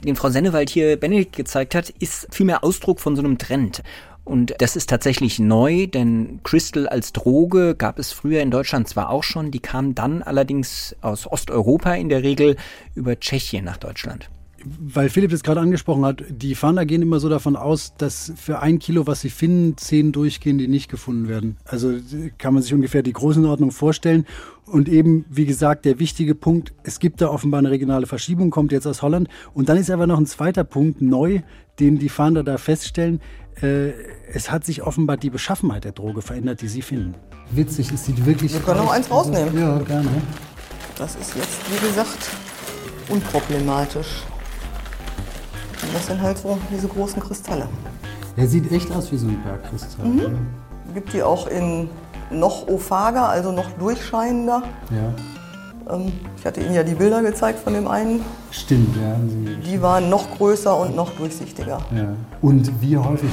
den 0.03 0.17
Frau 0.17 0.29
Sennewald 0.29 0.69
hier 0.69 0.97
Benedikt 0.97 1.35
gezeigt 1.35 1.75
hat, 1.75 1.89
ist 1.89 2.27
vielmehr 2.29 2.63
Ausdruck 2.63 2.99
von 2.99 3.15
so 3.15 3.21
einem 3.21 3.37
Trend. 3.37 3.83
Und 4.25 4.55
das 4.57 4.75
ist 4.75 4.89
tatsächlich 4.89 5.37
neu, 5.39 5.85
denn 5.85 6.39
Crystal 6.43 6.87
als 6.87 7.13
Droge 7.13 7.75
gab 7.75 7.99
es 7.99 8.11
früher 8.11 8.41
in 8.41 8.49
Deutschland 8.49 8.89
zwar 8.89 9.11
auch 9.11 9.23
schon, 9.23 9.51
die 9.51 9.59
kam 9.59 9.93
dann 9.93 10.23
allerdings 10.23 10.95
aus 11.01 11.31
Osteuropa 11.31 11.93
in 11.93 12.09
der 12.09 12.23
Regel 12.23 12.57
über 12.95 13.19
Tschechien 13.19 13.63
nach 13.63 13.77
Deutschland 13.77 14.29
weil 14.65 15.09
Philipp 15.09 15.31
das 15.31 15.43
gerade 15.43 15.59
angesprochen 15.59 16.05
hat, 16.05 16.23
die 16.29 16.55
Fahnder 16.55 16.85
gehen 16.85 17.01
immer 17.01 17.19
so 17.19 17.29
davon 17.29 17.55
aus, 17.55 17.93
dass 17.97 18.33
für 18.35 18.59
ein 18.59 18.79
Kilo, 18.79 19.07
was 19.07 19.21
sie 19.21 19.29
finden, 19.29 19.77
zehn 19.77 20.11
durchgehen, 20.11 20.57
die 20.57 20.67
nicht 20.67 20.89
gefunden 20.89 21.27
werden. 21.27 21.57
Also 21.65 21.93
kann 22.37 22.53
man 22.53 22.63
sich 22.63 22.73
ungefähr 22.73 23.03
die 23.03 23.13
Größenordnung 23.13 23.71
vorstellen. 23.71 24.25
Und 24.65 24.89
eben, 24.89 25.25
wie 25.29 25.45
gesagt, 25.45 25.85
der 25.85 25.99
wichtige 25.99 26.33
Punkt, 26.33 26.73
es 26.83 26.99
gibt 26.99 27.21
da 27.21 27.29
offenbar 27.29 27.59
eine 27.59 27.69
regionale 27.69 28.07
Verschiebung, 28.07 28.49
kommt 28.49 28.71
jetzt 28.71 28.87
aus 28.87 29.03
Holland. 29.03 29.29
Und 29.53 29.69
dann 29.69 29.77
ist 29.77 29.91
aber 29.91 30.07
noch 30.07 30.17
ein 30.17 30.25
zweiter 30.25 30.63
Punkt 30.63 31.01
neu, 31.01 31.41
den 31.79 31.99
die 31.99 32.09
Fahnder 32.09 32.43
da 32.43 32.57
feststellen. 32.57 33.21
Äh, 33.61 33.91
es 34.33 34.51
hat 34.51 34.65
sich 34.65 34.83
offenbar 34.83 35.17
die 35.17 35.29
Beschaffenheit 35.29 35.83
der 35.83 35.91
Droge 35.91 36.21
verändert, 36.21 36.61
die 36.61 36.67
sie 36.67 36.81
finden. 36.81 37.15
Witzig, 37.51 37.91
es 37.91 38.05
sieht 38.05 38.25
wirklich. 38.25 38.53
Wir 38.53 38.61
können 38.61 38.81
noch 38.81 38.91
eins 38.91 39.09
rausnehmen. 39.09 39.57
Ja, 39.57 39.77
gerne. 39.79 40.09
Das 40.97 41.15
ist 41.15 41.35
jetzt, 41.35 41.59
wie 41.69 41.87
gesagt, 41.87 42.29
unproblematisch. 43.09 44.23
Und 45.81 45.93
das 45.93 46.07
sind 46.07 46.21
halt 46.21 46.37
so 46.37 46.57
diese 46.71 46.87
großen 46.87 47.21
Kristalle. 47.21 47.67
Der 48.37 48.47
sieht 48.47 48.71
echt 48.71 48.91
aus 48.91 49.11
wie 49.11 49.17
so 49.17 49.27
ein 49.27 49.41
Bergkristall. 49.43 50.07
Mhm. 50.07 50.19
Ja. 50.19 50.29
Gibt 50.93 51.13
die 51.13 51.23
auch 51.23 51.47
in 51.47 51.89
noch 52.31 52.67
ophager, 52.67 53.29
also 53.29 53.51
noch 53.51 53.69
durchscheinender. 53.73 54.63
Ja. 54.89 55.34
Ähm, 55.89 56.11
ich 56.37 56.45
hatte 56.45 56.61
Ihnen 56.61 56.73
ja 56.73 56.83
die 56.83 56.95
Bilder 56.95 57.21
gezeigt 57.21 57.59
von 57.59 57.73
dem 57.73 57.87
einen. 57.87 58.21
Stimmt, 58.51 58.95
ja. 58.95 59.15
Die 59.65 59.81
waren 59.81 60.09
noch 60.09 60.37
größer 60.37 60.77
und 60.77 60.95
noch 60.95 61.11
durchsichtiger. 61.11 61.79
Ja. 61.95 62.07
Und 62.41 62.81
wie 62.81 62.97
häufig, 62.97 63.29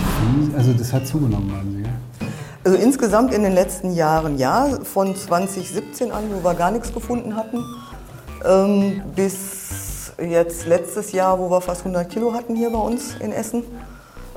also 0.57 0.73
das 0.73 0.93
hat 0.93 1.07
zugenommen, 1.07 1.51
meinen 1.51 1.77
Sie? 1.77 1.83
Ja? 1.83 2.29
Also 2.65 2.79
insgesamt 2.79 3.35
in 3.35 3.43
den 3.43 3.55
letzten 3.55 3.93
Jahren 3.93 4.39
ja, 4.39 4.69
von 4.85 5.17
2017 5.17 6.13
an, 6.13 6.25
wo 6.31 6.45
wir 6.45 6.55
gar 6.55 6.71
nichts 6.71 6.93
gefunden 6.93 7.35
hatten, 7.35 7.65
ähm, 8.45 9.03
bis 9.17 10.13
jetzt 10.19 10.67
letztes 10.67 11.11
Jahr, 11.13 11.39
wo 11.39 11.51
wir 11.51 11.61
fast 11.61 11.81
100 11.81 12.09
Kilo 12.09 12.33
hatten 12.35 12.55
hier 12.55 12.71
bei 12.71 12.79
uns 12.79 13.17
in 13.19 13.33
Essen, 13.33 13.65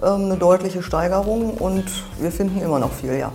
ähm, 0.02 0.26
eine 0.26 0.38
deutliche 0.38 0.82
Steigerung 0.82 1.52
und 1.52 1.86
wir 2.20 2.32
finden 2.32 2.62
immer 2.62 2.80
noch 2.80 2.92
viel, 2.92 3.14
ja. 3.14 3.32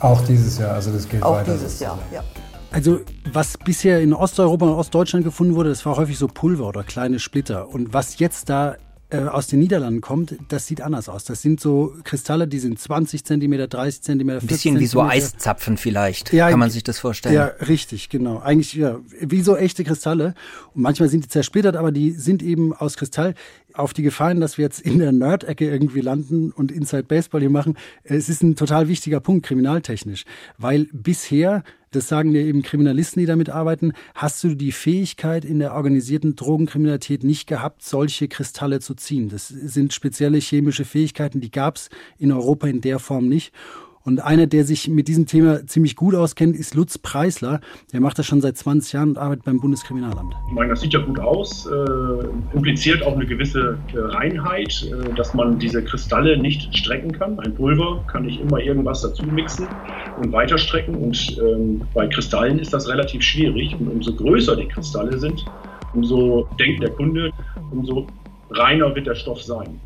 Auch 0.00 0.20
dieses 0.20 0.58
Jahr, 0.58 0.74
also 0.74 0.92
das 0.92 1.08
geht 1.08 1.22
Auch 1.22 1.32
weiter. 1.32 1.52
Auch 1.52 1.56
dieses 1.56 1.80
Jahr, 1.80 1.98
ja. 2.12 2.22
Also 2.70 3.00
was 3.32 3.56
bisher 3.56 4.00
in 4.00 4.12
Osteuropa 4.12 4.66
und 4.66 4.72
Ostdeutschland 4.72 5.24
gefunden 5.24 5.54
wurde, 5.54 5.70
das 5.70 5.86
war 5.86 5.96
häufig 5.96 6.18
so 6.18 6.28
Pulver 6.28 6.68
oder 6.68 6.82
kleine 6.82 7.18
Splitter. 7.18 7.68
Und 7.68 7.94
was 7.94 8.18
jetzt 8.18 8.50
da 8.50 8.76
äh, 9.10 9.20
aus 9.20 9.46
den 9.46 9.60
Niederlanden 9.60 10.02
kommt, 10.02 10.36
das 10.48 10.66
sieht 10.66 10.82
anders 10.82 11.08
aus. 11.08 11.24
Das 11.24 11.40
sind 11.40 11.60
so 11.60 11.94
Kristalle, 12.04 12.46
die 12.46 12.58
sind 12.58 12.78
20 12.78 13.24
Zentimeter, 13.24 13.66
30 13.66 14.02
Zentimeter, 14.02 14.40
40 14.40 14.50
Ein 14.50 14.54
bisschen 14.54 14.80
wie 14.80 14.86
so 14.86 15.00
Eiszapfen 15.00 15.78
vielleicht, 15.78 16.32
ja, 16.34 16.50
kann 16.50 16.58
man 16.58 16.68
sich 16.68 16.84
das 16.84 16.98
vorstellen. 16.98 17.34
Ja, 17.34 17.46
richtig, 17.46 18.10
genau. 18.10 18.40
Eigentlich 18.40 18.74
ja, 18.74 18.98
wie 19.18 19.40
so 19.40 19.56
echte 19.56 19.82
Kristalle. 19.82 20.34
Und 20.74 20.82
manchmal 20.82 21.08
sind 21.08 21.24
die 21.24 21.28
zersplittert, 21.28 21.74
aber 21.74 21.90
die 21.90 22.10
sind 22.10 22.42
eben 22.42 22.74
aus 22.74 22.98
Kristall. 22.98 23.34
Auf 23.78 23.92
die 23.92 24.02
Gefallen, 24.02 24.40
dass 24.40 24.58
wir 24.58 24.64
jetzt 24.64 24.80
in 24.80 24.98
der 24.98 25.12
Nerd-Ecke 25.12 25.64
irgendwie 25.64 26.00
landen 26.00 26.50
und 26.50 26.72
Inside 26.72 27.04
Baseball 27.04 27.42
hier 27.42 27.48
machen, 27.48 27.78
es 28.02 28.28
ist 28.28 28.42
ein 28.42 28.56
total 28.56 28.88
wichtiger 28.88 29.20
Punkt, 29.20 29.46
kriminaltechnisch. 29.46 30.24
Weil 30.58 30.88
bisher 30.92 31.62
das 31.92 32.08
sagen 32.08 32.32
dir 32.32 32.42
eben 32.42 32.62
Kriminalisten, 32.62 33.20
die 33.20 33.26
damit 33.26 33.50
arbeiten, 33.50 33.92
hast 34.14 34.42
du 34.44 34.54
die 34.56 34.72
Fähigkeit 34.72 35.44
in 35.44 35.58
der 35.58 35.74
organisierten 35.74 36.34
Drogenkriminalität 36.36 37.22
nicht 37.24 37.46
gehabt, 37.46 37.82
solche 37.82 38.28
Kristalle 38.28 38.80
zu 38.80 38.94
ziehen. 38.94 39.28
Das 39.28 39.48
sind 39.48 39.94
spezielle 39.94 40.38
chemische 40.38 40.84
Fähigkeiten, 40.84 41.40
die 41.40 41.50
gab 41.50 41.76
es 41.76 41.88
in 42.18 42.32
Europa 42.32 42.66
in 42.66 42.80
der 42.80 42.98
Form 42.98 43.28
nicht. 43.28 43.54
Und 44.04 44.20
einer, 44.20 44.46
der 44.46 44.64
sich 44.64 44.88
mit 44.88 45.08
diesem 45.08 45.26
Thema 45.26 45.66
ziemlich 45.66 45.96
gut 45.96 46.14
auskennt, 46.14 46.56
ist 46.56 46.74
Lutz 46.74 46.98
Preisler. 46.98 47.60
Der 47.92 48.00
macht 48.00 48.18
das 48.18 48.26
schon 48.26 48.40
seit 48.40 48.56
20 48.56 48.92
Jahren 48.92 49.08
und 49.10 49.18
arbeitet 49.18 49.44
beim 49.44 49.60
Bundeskriminalamt. 49.60 50.34
Ich 50.48 50.54
meine, 50.54 50.70
das 50.70 50.80
sieht 50.80 50.92
ja 50.94 51.00
gut 51.00 51.20
aus, 51.20 51.66
äh, 51.66 52.56
impliziert 52.56 53.02
auch 53.02 53.14
eine 53.14 53.26
gewisse 53.26 53.78
äh, 53.92 53.98
Reinheit, 53.98 54.90
äh, 54.90 55.14
dass 55.14 55.34
man 55.34 55.58
diese 55.58 55.82
Kristalle 55.82 56.38
nicht 56.38 56.76
strecken 56.76 57.12
kann. 57.12 57.38
Ein 57.40 57.54
Pulver 57.54 58.04
kann 58.10 58.28
ich 58.28 58.40
immer 58.40 58.60
irgendwas 58.60 59.02
dazu 59.02 59.24
mixen 59.24 59.66
und 60.22 60.32
weiterstrecken. 60.32 60.94
Und 60.94 61.38
ähm, 61.38 61.82
bei 61.94 62.06
Kristallen 62.06 62.58
ist 62.58 62.72
das 62.72 62.88
relativ 62.88 63.22
schwierig. 63.22 63.74
Und 63.78 63.88
umso 63.88 64.14
größer 64.14 64.56
die 64.56 64.68
Kristalle 64.68 65.18
sind, 65.18 65.44
umso 65.94 66.48
denkt 66.58 66.82
der 66.82 66.90
Kunde, 66.90 67.30
umso 67.70 68.06
reiner 68.50 68.94
wird 68.94 69.06
der 69.06 69.14
Stoff 69.14 69.42
sein. 69.42 69.80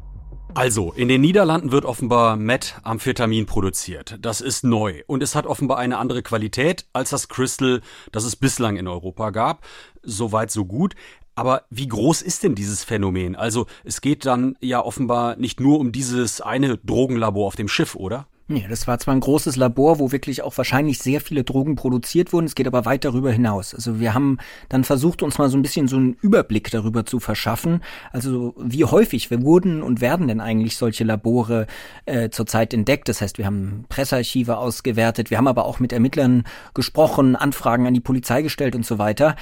Also, 0.55 0.93
in 0.93 1.09
den 1.09 1.23
Niederlanden 1.23 1.73
wird 1.73 1.87
offenbar 1.87 2.37
Methamphetamin 2.37 3.47
produziert. 3.47 4.19
Das 4.21 4.43
ist 4.43 4.65
neu 4.65 5.03
und 5.07 5.23
es 5.23 5.35
hat 5.35 5.47
offenbar 5.47 5.79
eine 5.79 5.97
andere 5.97 6.23
Qualität 6.23 6.85
als 6.93 7.11
das 7.11 7.29
Crystal, 7.29 7.81
das 8.13 8.25
es 8.25 8.37
bislang 8.37 8.77
in 8.77 8.87
Europa 8.87 9.31
gab. 9.31 9.65
Soweit 10.03 10.51
so 10.51 10.67
gut. 10.67 10.95
Aber 11.35 11.63
wie 11.71 11.89
groß 11.89 12.21
ist 12.21 12.43
denn 12.43 12.55
dieses 12.55 12.85
Phänomen? 12.85 13.35
Also, 13.35 13.67
es 13.83 14.03
geht 14.03 14.27
dann 14.27 14.57
ja 14.61 14.85
offenbar 14.85 15.37
nicht 15.37 15.59
nur 15.59 15.81
um 15.81 15.91
dieses 15.91 16.43
eine 16.43 16.77
Drogenlabor 16.77 17.47
auf 17.47 17.57
dem 17.57 17.69
Schiff, 17.69 17.95
oder? 17.95 18.27
Nee, 18.53 18.67
das 18.69 18.87
war 18.87 18.99
zwar 18.99 19.15
ein 19.15 19.21
großes 19.21 19.57
Labor, 19.57 19.99
wo 19.99 20.13
wirklich 20.13 20.43
auch 20.43 20.59
wahrscheinlich 20.59 20.99
sehr 20.99 21.23
viele 21.23 21.43
Drogen 21.43 21.75
produziert 21.75 22.35
wurden, 22.35 22.45
es 22.45 22.55
geht 22.55 22.67
aber 22.67 22.85
weit 22.85 23.07
darüber 23.07 23.33
hinaus. 23.33 23.75
Also 23.75 23.99
wir 23.99 24.13
haben 24.13 24.37
dann 24.69 24.85
versucht, 24.85 25.23
uns 25.23 25.39
mal 25.39 25.49
so 25.49 25.57
ein 25.57 25.63
bisschen 25.63 25.89
so 25.89 25.97
einen 25.97 26.19
Überblick 26.21 26.71
darüber 26.71 27.07
zu 27.07 27.19
verschaffen. 27.19 27.81
Also 28.11 28.55
wie 28.59 28.85
häufig 28.85 29.31
wurden 29.31 29.83
und 29.83 30.03
werden 30.03 30.29
denn 30.29 30.41
eigentlich 30.41 30.77
solche 30.77 31.03
Labore 31.03 31.67
äh, 32.05 32.29
zurzeit 32.29 32.75
entdeckt? 32.75 33.09
Das 33.09 33.23
heißt, 33.23 33.39
wir 33.39 33.47
haben 33.47 33.87
Pressearchive 33.89 34.59
ausgewertet, 34.59 35.31
wir 35.31 35.39
haben 35.39 35.49
aber 35.49 35.65
auch 35.65 35.81
mit 35.81 35.95
Ermittlern 35.95 36.45
gesprochen, 36.75 37.37
Anfragen 37.37 37.87
an 37.87 37.95
die 37.95 38.01
Polizei 38.01 38.43
gestellt 38.43 38.77
und 38.77 38.85
so 38.85 38.99
weiter. 38.99 39.35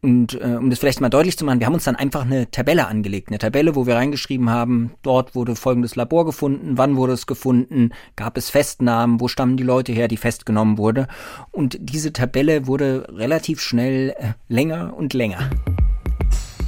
Und 0.00 0.40
äh, 0.40 0.56
um 0.56 0.70
das 0.70 0.78
vielleicht 0.78 1.00
mal 1.00 1.08
deutlich 1.08 1.36
zu 1.36 1.44
machen, 1.44 1.58
wir 1.58 1.66
haben 1.66 1.74
uns 1.74 1.84
dann 1.84 1.96
einfach 1.96 2.24
eine 2.24 2.50
Tabelle 2.50 2.86
angelegt. 2.86 3.28
Eine 3.28 3.38
Tabelle, 3.38 3.74
wo 3.74 3.86
wir 3.86 3.96
reingeschrieben 3.96 4.48
haben, 4.48 4.92
dort 5.02 5.34
wurde 5.34 5.56
folgendes 5.56 5.96
Labor 5.96 6.24
gefunden, 6.24 6.78
wann 6.78 6.96
wurde 6.96 7.14
es 7.14 7.26
gefunden, 7.26 7.90
gab 8.14 8.36
es 8.36 8.48
Festnahmen, 8.48 9.20
wo 9.20 9.26
stammen 9.26 9.56
die 9.56 9.64
Leute 9.64 9.92
her, 9.92 10.06
die 10.06 10.16
festgenommen 10.16 10.78
wurde. 10.78 11.08
Und 11.50 11.78
diese 11.80 12.12
Tabelle 12.12 12.68
wurde 12.68 13.08
relativ 13.10 13.60
schnell 13.60 14.14
äh, 14.18 14.32
länger 14.48 14.94
und 14.96 15.14
länger. 15.14 15.50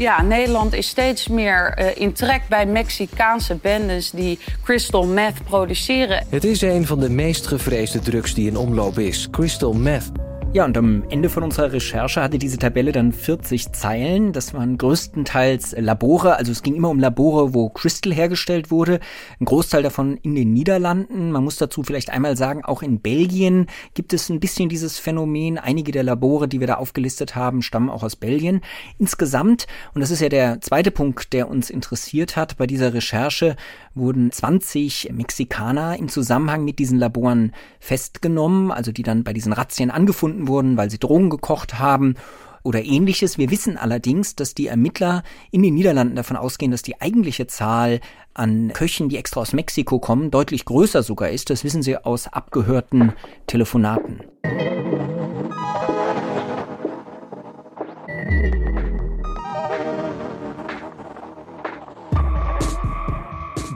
Ja, 0.01 0.23
Nederland 0.23 0.75
is 0.75 0.89
steeds 0.89 1.29
meer 1.29 1.77
uh, 1.79 2.03
in 2.03 2.15
trek 2.15 2.43
bij 2.49 2.67
Mexicaanse 2.67 3.55
bendes 3.55 4.11
die 4.11 4.39
crystal 4.63 5.07
meth 5.07 5.45
produceren. 5.45 6.25
Het 6.29 6.45
is 6.45 6.63
een 6.63 6.87
van 6.87 7.01
de 7.01 7.11
meest 7.11 7.47
gevreesde 7.47 7.99
drugs 7.99 8.35
die 8.35 8.47
in 8.47 8.57
omloop 8.57 8.99
is, 8.99 9.29
crystal 9.31 9.73
meth. 9.73 10.13
Ja, 10.52 10.64
und 10.64 10.76
am 10.76 11.04
Ende 11.11 11.28
von 11.28 11.45
unserer 11.45 11.73
Recherche 11.73 12.21
hatte 12.21 12.37
diese 12.37 12.59
Tabelle 12.59 12.90
dann 12.90 13.12
40 13.12 13.71
Zeilen. 13.71 14.33
Das 14.33 14.52
waren 14.52 14.78
größtenteils 14.78 15.76
Labore, 15.78 16.35
also 16.35 16.50
es 16.50 16.64
ging 16.64 16.75
immer 16.75 16.90
um 16.90 16.99
Labore, 16.99 17.54
wo 17.54 17.69
Crystal 17.69 18.12
hergestellt 18.12 18.69
wurde. 18.73 18.99
Ein 19.38 19.45
Großteil 19.45 19.85
davon 19.85 20.16
in 20.16 20.35
den 20.35 20.52
Niederlanden. 20.52 21.30
Man 21.30 21.45
muss 21.45 21.57
dazu 21.57 21.85
vielleicht 21.85 22.11
einmal 22.11 22.37
sagen, 22.37 22.64
auch 22.64 22.83
in 22.83 22.99
Belgien 23.00 23.69
gibt 23.95 24.12
es 24.12 24.28
ein 24.28 24.40
bisschen 24.40 24.69
dieses 24.69 24.99
Phänomen. 24.99 25.57
Einige 25.57 25.92
der 25.92 26.02
Labore, 26.02 26.49
die 26.49 26.59
wir 26.59 26.66
da 26.66 26.75
aufgelistet 26.75 27.37
haben, 27.37 27.62
stammen 27.62 27.88
auch 27.88 28.02
aus 28.02 28.16
Belgien. 28.16 28.61
Insgesamt, 28.99 29.69
und 29.95 30.00
das 30.00 30.11
ist 30.11 30.21
ja 30.21 30.28
der 30.28 30.61
zweite 30.61 30.90
Punkt, 30.90 31.33
der 31.33 31.49
uns 31.49 31.71
interessiert 31.71 32.35
hat 32.35 32.57
bei 32.57 32.66
dieser 32.66 32.92
Recherche, 32.92 33.54
wurden 33.95 34.33
20 34.33 35.11
Mexikaner 35.12 35.97
im 35.97 36.09
Zusammenhang 36.09 36.64
mit 36.64 36.80
diesen 36.80 36.99
Laboren 36.99 37.52
festgenommen, 37.78 38.73
also 38.73 38.90
die 38.90 39.04
dann 39.04 39.23
bei 39.23 39.33
diesen 39.33 39.52
Razzien 39.52 39.92
angefunden 39.92 40.40
wurden, 40.49 40.77
weil 40.77 40.91
sie 40.91 40.99
Drogen 40.99 41.31
gekocht 41.31 41.79
haben. 41.79 42.15
oder 42.63 42.85
ähnliches. 42.85 43.39
Wir 43.39 43.51
wissen 43.51 43.79
allerdings, 43.79 44.37
dass 44.37 44.53
die 44.53 44.67
Ermittler 44.67 45.23
in 45.51 45.63
den 45.63 45.73
Niederlanden 45.75 46.15
davon 46.15 46.37
ausgehen, 46.37 46.71
dass 46.71 46.83
die 46.83 47.01
eigentliche 47.01 47.47
Zahl 47.47 48.01
an 48.35 48.73
Köchen, 48.75 49.09
die 49.09 49.17
extra 49.17 49.41
aus 49.41 49.55
Mexiko 49.55 49.99
kommen, 49.99 50.31
deutlich 50.31 50.67
größer 50.67 51.03
sogar 51.03 51.31
ist. 51.31 51.49
Das 51.49 51.65
wissen 51.65 51.83
sie 51.83 51.97
aus 51.97 52.27
abgehörten 52.29 53.15
Telefonaten. 53.47 54.21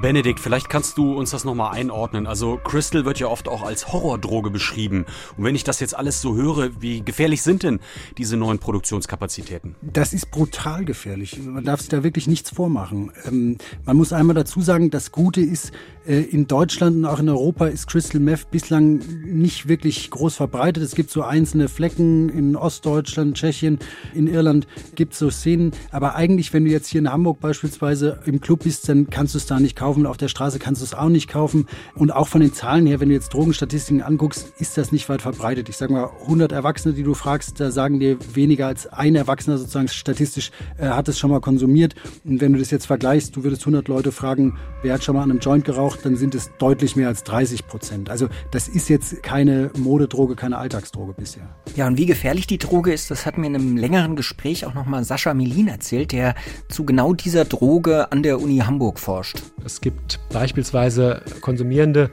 Benedikt, 0.05 0.39
vielleicht 0.39 0.69
kannst 0.69 0.99
du 0.99 1.15
uns 1.15 1.31
das 1.31 1.47
nochmal 1.47 1.73
einordnen. 1.73 2.27
Also 2.27 2.61
Crystal 2.63 3.07
wird 3.07 3.21
ja 3.21 3.29
oft 3.29 3.49
auch 3.49 3.63
als 3.63 3.91
Horrordroge 3.91 4.51
beschrieben. 4.51 5.07
Und 5.39 5.45
wenn 5.45 5.55
ich 5.55 5.65
das 5.65 5.81
jetzt 5.81 5.97
alles 5.97 6.21
so 6.21 6.35
höre, 6.37 6.83
wie 6.83 7.01
gefährlich 7.01 7.41
sind 7.41 7.63
denn 7.63 7.81
diese 8.19 8.37
neuen 8.37 8.59
Produktionskapazitäten? 8.59 9.77
Das 9.81 10.13
ist 10.13 10.31
brutal 10.31 10.85
gefährlich. 10.85 11.41
Man 11.43 11.65
darf 11.65 11.81
sich 11.81 11.89
da 11.89 12.05
wirklich 12.05 12.27
nichts 12.27 12.51
vormachen. 12.51 13.13
Ähm, 13.25 13.57
man 13.87 13.97
muss 13.97 14.13
einmal 14.13 14.35
dazu 14.35 14.61
sagen, 14.61 14.91
das 14.91 15.11
Gute 15.11 15.41
ist, 15.41 15.73
äh, 16.07 16.21
in 16.21 16.47
Deutschland 16.47 16.97
und 16.97 17.05
auch 17.07 17.19
in 17.19 17.31
Europa 17.31 17.67
ist 17.67 17.87
Crystal 17.87 18.21
Meth 18.21 18.51
bislang 18.51 19.01
nicht 19.25 19.69
wirklich 19.69 20.11
groß 20.11 20.37
verbreitet. 20.37 20.83
Es 20.83 20.95
gibt 20.95 21.11
so 21.11 21.23
einzelne 21.23 21.69
Flecken 21.69 22.29
in 22.29 22.57
Ostdeutschland, 22.57 23.39
Tschechien, 23.39 23.79
in 24.15 24.27
Irland 24.27 24.67
gibt 24.97 25.15
es 25.15 25.19
so 25.19 25.31
Szenen. 25.31 25.73
Aber 25.91 26.15
eigentlich, 26.15 26.53
wenn 26.53 26.67
du 26.67 26.71
jetzt 26.71 26.89
hier 26.89 27.01
in 27.01 27.11
Hamburg 27.11 27.41
beispielsweise 27.41 28.21
im 28.27 28.43
Club 28.43 28.65
bist, 28.65 28.87
dann 28.89 29.09
kannst 29.09 29.35
du 29.35 29.39
es 29.39 29.47
da 29.47 29.59
nicht 29.59 29.77
kaufen 29.77 29.94
kaufen. 29.95 30.07
Auf 30.07 30.17
der 30.17 30.29
Straße 30.29 30.59
kannst 30.59 30.81
du 30.81 30.85
es 30.85 30.95
auch 30.95 31.09
nicht 31.09 31.29
kaufen. 31.29 31.67
Und 31.95 32.13
auch 32.13 32.29
von 32.29 32.41
den 32.41 32.53
Zahlen 32.53 32.87
her, 32.87 33.01
wenn 33.01 33.09
du 33.09 33.15
jetzt 33.15 33.33
Drogenstatistiken 33.33 34.03
anguckst, 34.03 34.53
ist 34.59 34.77
das 34.77 34.93
nicht 34.93 35.09
weit 35.09 35.23
verbreitet. 35.23 35.69
Ich 35.69 35.77
sage 35.77 35.93
mal, 35.93 36.11
100 36.23 36.53
Erwachsene, 36.53 36.95
die 36.95 37.03
du 37.03 37.15
fragst, 37.15 37.61
da 37.61 37.71
sagen 37.71 38.01
dir 38.01 38.19
weniger 38.35 38.67
als 38.67 38.87
ein 38.87 39.15
Erwachsener 39.15 39.59
sozusagen 39.59 39.89
statistisch 39.89 40.51
äh, 40.79 40.89
hat 40.89 41.09
es 41.09 41.19
schon 41.19 41.31
mal 41.31 41.41
konsumiert. 41.41 41.95
Und 42.25 42.41
wenn 42.41 42.53
du 42.53 42.59
das 42.59 42.71
jetzt 42.71 42.87
vergleichst, 42.87 43.37
du 43.37 43.45
würdest 43.45 43.63
100 43.63 43.89
Leute 43.89 44.13
fragen, 44.13 44.59
wer 44.83 44.95
hat 44.95 45.05
schon 45.05 45.15
mal 45.15 45.23
an 45.23 45.31
einem 45.31 45.41
Joint 45.41 45.65
geraucht, 45.65 46.01
dann 46.05 46.17
sind 46.17 46.35
es 46.35 46.51
deutlich 46.59 46.97
mehr 46.97 47.09
als 47.09 47.25
30 47.25 47.67
Prozent. 47.67 48.11
Also 48.11 48.29
das 48.51 48.69
ist 48.69 48.89
jetzt 48.89 49.23
keine 49.23 49.71
Modedroge, 49.77 50.35
keine 50.35 50.59
Alltagsdroge 50.59 51.15
bisher. 51.15 51.49
Ja, 51.77 51.87
und 51.87 51.99
wie 51.99 52.07
gefährlich 52.07 52.47
die 52.47 52.59
Droge 52.59 52.93
ist, 52.93 53.11
das 53.11 53.27
hat 53.27 53.39
mir 53.39 53.47
in 53.47 53.55
einem 53.55 53.77
längeren 53.77 54.17
Gespräch 54.17 54.67
auch 54.67 54.75
nochmal 54.75 55.05
Sascha 55.05 55.35
Melin 55.35 55.69
erzählt, 55.69 56.13
der 56.13 56.35
zu 56.69 56.85
genau 56.85 57.13
dieser 57.15 57.45
Droge 57.45 58.11
an 58.13 58.23
der 58.23 58.41
Uni 58.41 58.59
Hamburg 58.59 58.99
forscht. 58.99 59.43
Es 59.65 59.81
gibt 59.85 60.19
beispielsweise 60.31 61.21
Konsumierende, 61.43 62.11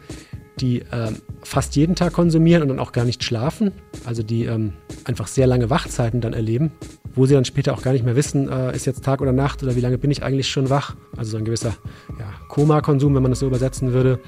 die 0.59 0.83
ähm, 0.91 1.21
fast 1.41 1.77
jeden 1.77 1.95
Tag 1.95 2.11
konsumieren 2.11 2.61
und 2.61 2.67
dann 2.67 2.79
auch 2.79 2.91
gar 2.91 3.05
nicht 3.05 3.23
schlafen, 3.23 3.71
also 4.03 4.23
die 4.23 4.43
ähm, 4.43 4.73
einfach 5.05 5.27
sehr 5.27 5.47
lange 5.47 5.69
Wachzeiten 5.69 6.19
dann 6.19 6.33
erleben, 6.33 6.73
wo 7.15 7.25
sie 7.25 7.33
dann 7.33 7.45
später 7.45 7.73
auch 7.73 7.81
gar 7.81 7.93
nicht 7.93 8.03
mehr 8.03 8.17
wissen, 8.17 8.49
äh, 8.49 8.75
ist 8.75 8.85
jetzt 8.85 9.05
Tag 9.05 9.21
oder 9.21 9.31
Nacht 9.31 9.63
oder 9.63 9.77
wie 9.77 9.79
lange 9.79 9.97
bin 9.97 10.11
ich 10.11 10.21
eigentlich 10.21 10.49
schon 10.49 10.69
wach. 10.69 10.97
Also 11.15 11.31
so 11.31 11.37
ein 11.37 11.45
gewisser 11.45 11.75
ja, 12.19 12.25
Koma-Konsum, 12.49 13.15
wenn 13.15 13.23
man 13.23 13.31
das 13.31 13.39
so 13.39 13.47
übersetzen 13.47 13.93
würde. 13.93 14.19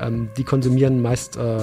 Ähm, 0.00 0.30
die 0.38 0.44
konsumieren 0.44 1.02
meist 1.02 1.36
äh, 1.36 1.58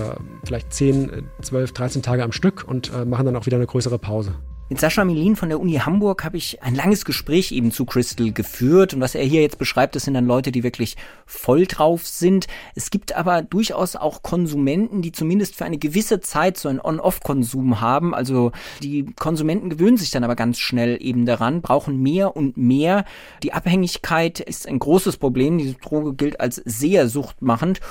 vielleicht 0.45 0.73
10, 0.73 1.23
12, 1.41 1.71
13 1.71 2.01
Tage 2.03 2.23
am 2.23 2.33
Stück 2.33 2.65
und 2.67 2.93
äh, 2.93 3.03
machen 3.03 3.25
dann 3.25 3.35
auch 3.35 3.47
wieder 3.47 3.57
eine 3.57 3.65
größere 3.65 3.97
Pause. 3.97 4.35
Mit 4.67 4.79
Sascha 4.79 5.05
Melin 5.05 5.35
von 5.35 5.49
der 5.49 5.59
Uni 5.59 5.73
Hamburg 5.73 6.23
habe 6.23 6.37
ich 6.37 6.63
ein 6.63 6.73
langes 6.73 7.05
Gespräch 7.05 7.51
eben 7.51 7.71
zu 7.71 7.85
Crystal 7.85 8.31
geführt 8.31 8.95
und 8.95 8.99
was 8.99 9.13
er 9.13 9.23
hier 9.23 9.43
jetzt 9.43 9.59
beschreibt, 9.59 9.95
das 9.95 10.05
sind 10.05 10.15
dann 10.15 10.25
Leute, 10.25 10.51
die 10.51 10.63
wirklich 10.63 10.97
voll 11.27 11.67
drauf 11.67 12.07
sind. 12.07 12.47
Es 12.73 12.89
gibt 12.89 13.15
aber 13.15 13.43
durchaus 13.43 13.95
auch 13.95 14.23
Konsumenten, 14.23 15.03
die 15.03 15.11
zumindest 15.11 15.55
für 15.55 15.65
eine 15.65 15.77
gewisse 15.77 16.19
Zeit 16.19 16.57
so 16.57 16.67
einen 16.67 16.81
On-Off-Konsum 16.81 17.79
haben. 17.79 18.15
Also 18.15 18.53
die 18.81 19.05
Konsumenten 19.15 19.69
gewöhnen 19.69 19.97
sich 19.97 20.09
dann 20.09 20.23
aber 20.23 20.35
ganz 20.35 20.57
schnell 20.57 20.97
eben 20.99 21.27
daran, 21.27 21.61
brauchen 21.61 22.01
mehr 22.01 22.35
und 22.35 22.57
mehr. 22.57 23.05
Die 23.43 23.53
Abhängigkeit 23.53 24.39
ist 24.39 24.67
ein 24.67 24.79
großes 24.79 25.17
Problem. 25.17 25.59
Diese 25.59 25.75
Droge 25.75 26.15
gilt 26.15 26.39
als 26.39 26.55
sehr 26.55 27.07
suchtmachend 27.07 27.81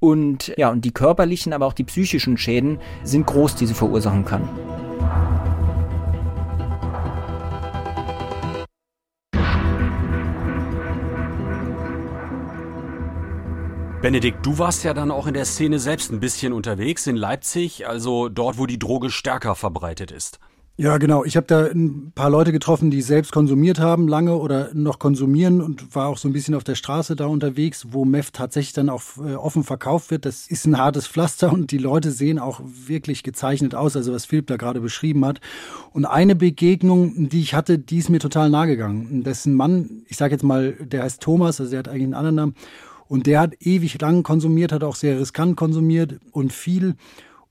und 0.00 0.52
ja, 0.56 0.70
und 0.70 0.84
die 0.84 0.90
körperlichen, 0.90 1.52
aber 1.52 1.66
auch 1.66 1.74
die 1.74 1.84
psychischen 1.84 2.36
Schäden 2.38 2.80
sind 3.04 3.24
groß, 3.24 3.54
die 3.54 3.66
sie 3.66 3.74
verursachen 3.74 4.24
kann. 4.24 4.48
Benedikt, 14.04 14.44
du 14.44 14.58
warst 14.58 14.84
ja 14.84 14.92
dann 14.92 15.10
auch 15.10 15.26
in 15.26 15.32
der 15.32 15.46
Szene 15.46 15.78
selbst 15.78 16.12
ein 16.12 16.20
bisschen 16.20 16.52
unterwegs 16.52 17.06
in 17.06 17.16
Leipzig, 17.16 17.88
also 17.88 18.28
dort, 18.28 18.58
wo 18.58 18.66
die 18.66 18.78
Droge 18.78 19.08
stärker 19.08 19.54
verbreitet 19.54 20.10
ist. 20.10 20.40
Ja, 20.76 20.98
genau. 20.98 21.24
Ich 21.24 21.38
habe 21.38 21.46
da 21.46 21.64
ein 21.64 22.12
paar 22.14 22.28
Leute 22.28 22.52
getroffen, 22.52 22.90
die 22.90 23.00
selbst 23.00 23.32
konsumiert 23.32 23.80
haben, 23.80 24.06
lange 24.06 24.36
oder 24.36 24.68
noch 24.74 24.98
konsumieren 24.98 25.62
und 25.62 25.96
war 25.96 26.08
auch 26.08 26.18
so 26.18 26.28
ein 26.28 26.34
bisschen 26.34 26.54
auf 26.54 26.64
der 26.64 26.74
Straße 26.74 27.16
da 27.16 27.24
unterwegs, 27.24 27.86
wo 27.92 28.04
Meth 28.04 28.34
tatsächlich 28.34 28.74
dann 28.74 28.90
auch 28.90 29.00
äh, 29.24 29.36
offen 29.36 29.64
verkauft 29.64 30.10
wird. 30.10 30.26
Das 30.26 30.48
ist 30.48 30.66
ein 30.66 30.76
hartes 30.76 31.06
Pflaster 31.06 31.50
und 31.50 31.70
die 31.70 31.78
Leute 31.78 32.10
sehen 32.10 32.38
auch 32.38 32.60
wirklich 32.62 33.22
gezeichnet 33.22 33.74
aus, 33.74 33.96
also 33.96 34.12
was 34.12 34.26
Philipp 34.26 34.48
da 34.48 34.58
gerade 34.58 34.80
beschrieben 34.80 35.24
hat. 35.24 35.40
Und 35.94 36.04
eine 36.04 36.36
Begegnung, 36.36 37.30
die 37.30 37.40
ich 37.40 37.54
hatte, 37.54 37.78
die 37.78 37.96
ist 37.96 38.10
mir 38.10 38.20
total 38.20 38.50
nahe 38.50 38.66
gegangen. 38.66 39.22
Das 39.24 39.38
ist 39.38 39.46
ein 39.46 39.54
Mann, 39.54 40.02
ich 40.08 40.18
sage 40.18 40.34
jetzt 40.34 40.44
mal, 40.44 40.72
der 40.72 41.04
heißt 41.04 41.22
Thomas, 41.22 41.58
also 41.58 41.70
der 41.70 41.78
hat 41.78 41.88
eigentlich 41.88 42.02
einen 42.02 42.12
anderen 42.12 42.34
Namen 42.34 42.54
und 43.08 43.26
der 43.26 43.40
hat 43.40 43.54
ewig 43.60 44.00
lang 44.00 44.22
konsumiert, 44.22 44.72
hat 44.72 44.84
auch 44.84 44.96
sehr 44.96 45.18
riskant 45.18 45.56
konsumiert 45.56 46.18
und 46.32 46.52
viel. 46.52 46.96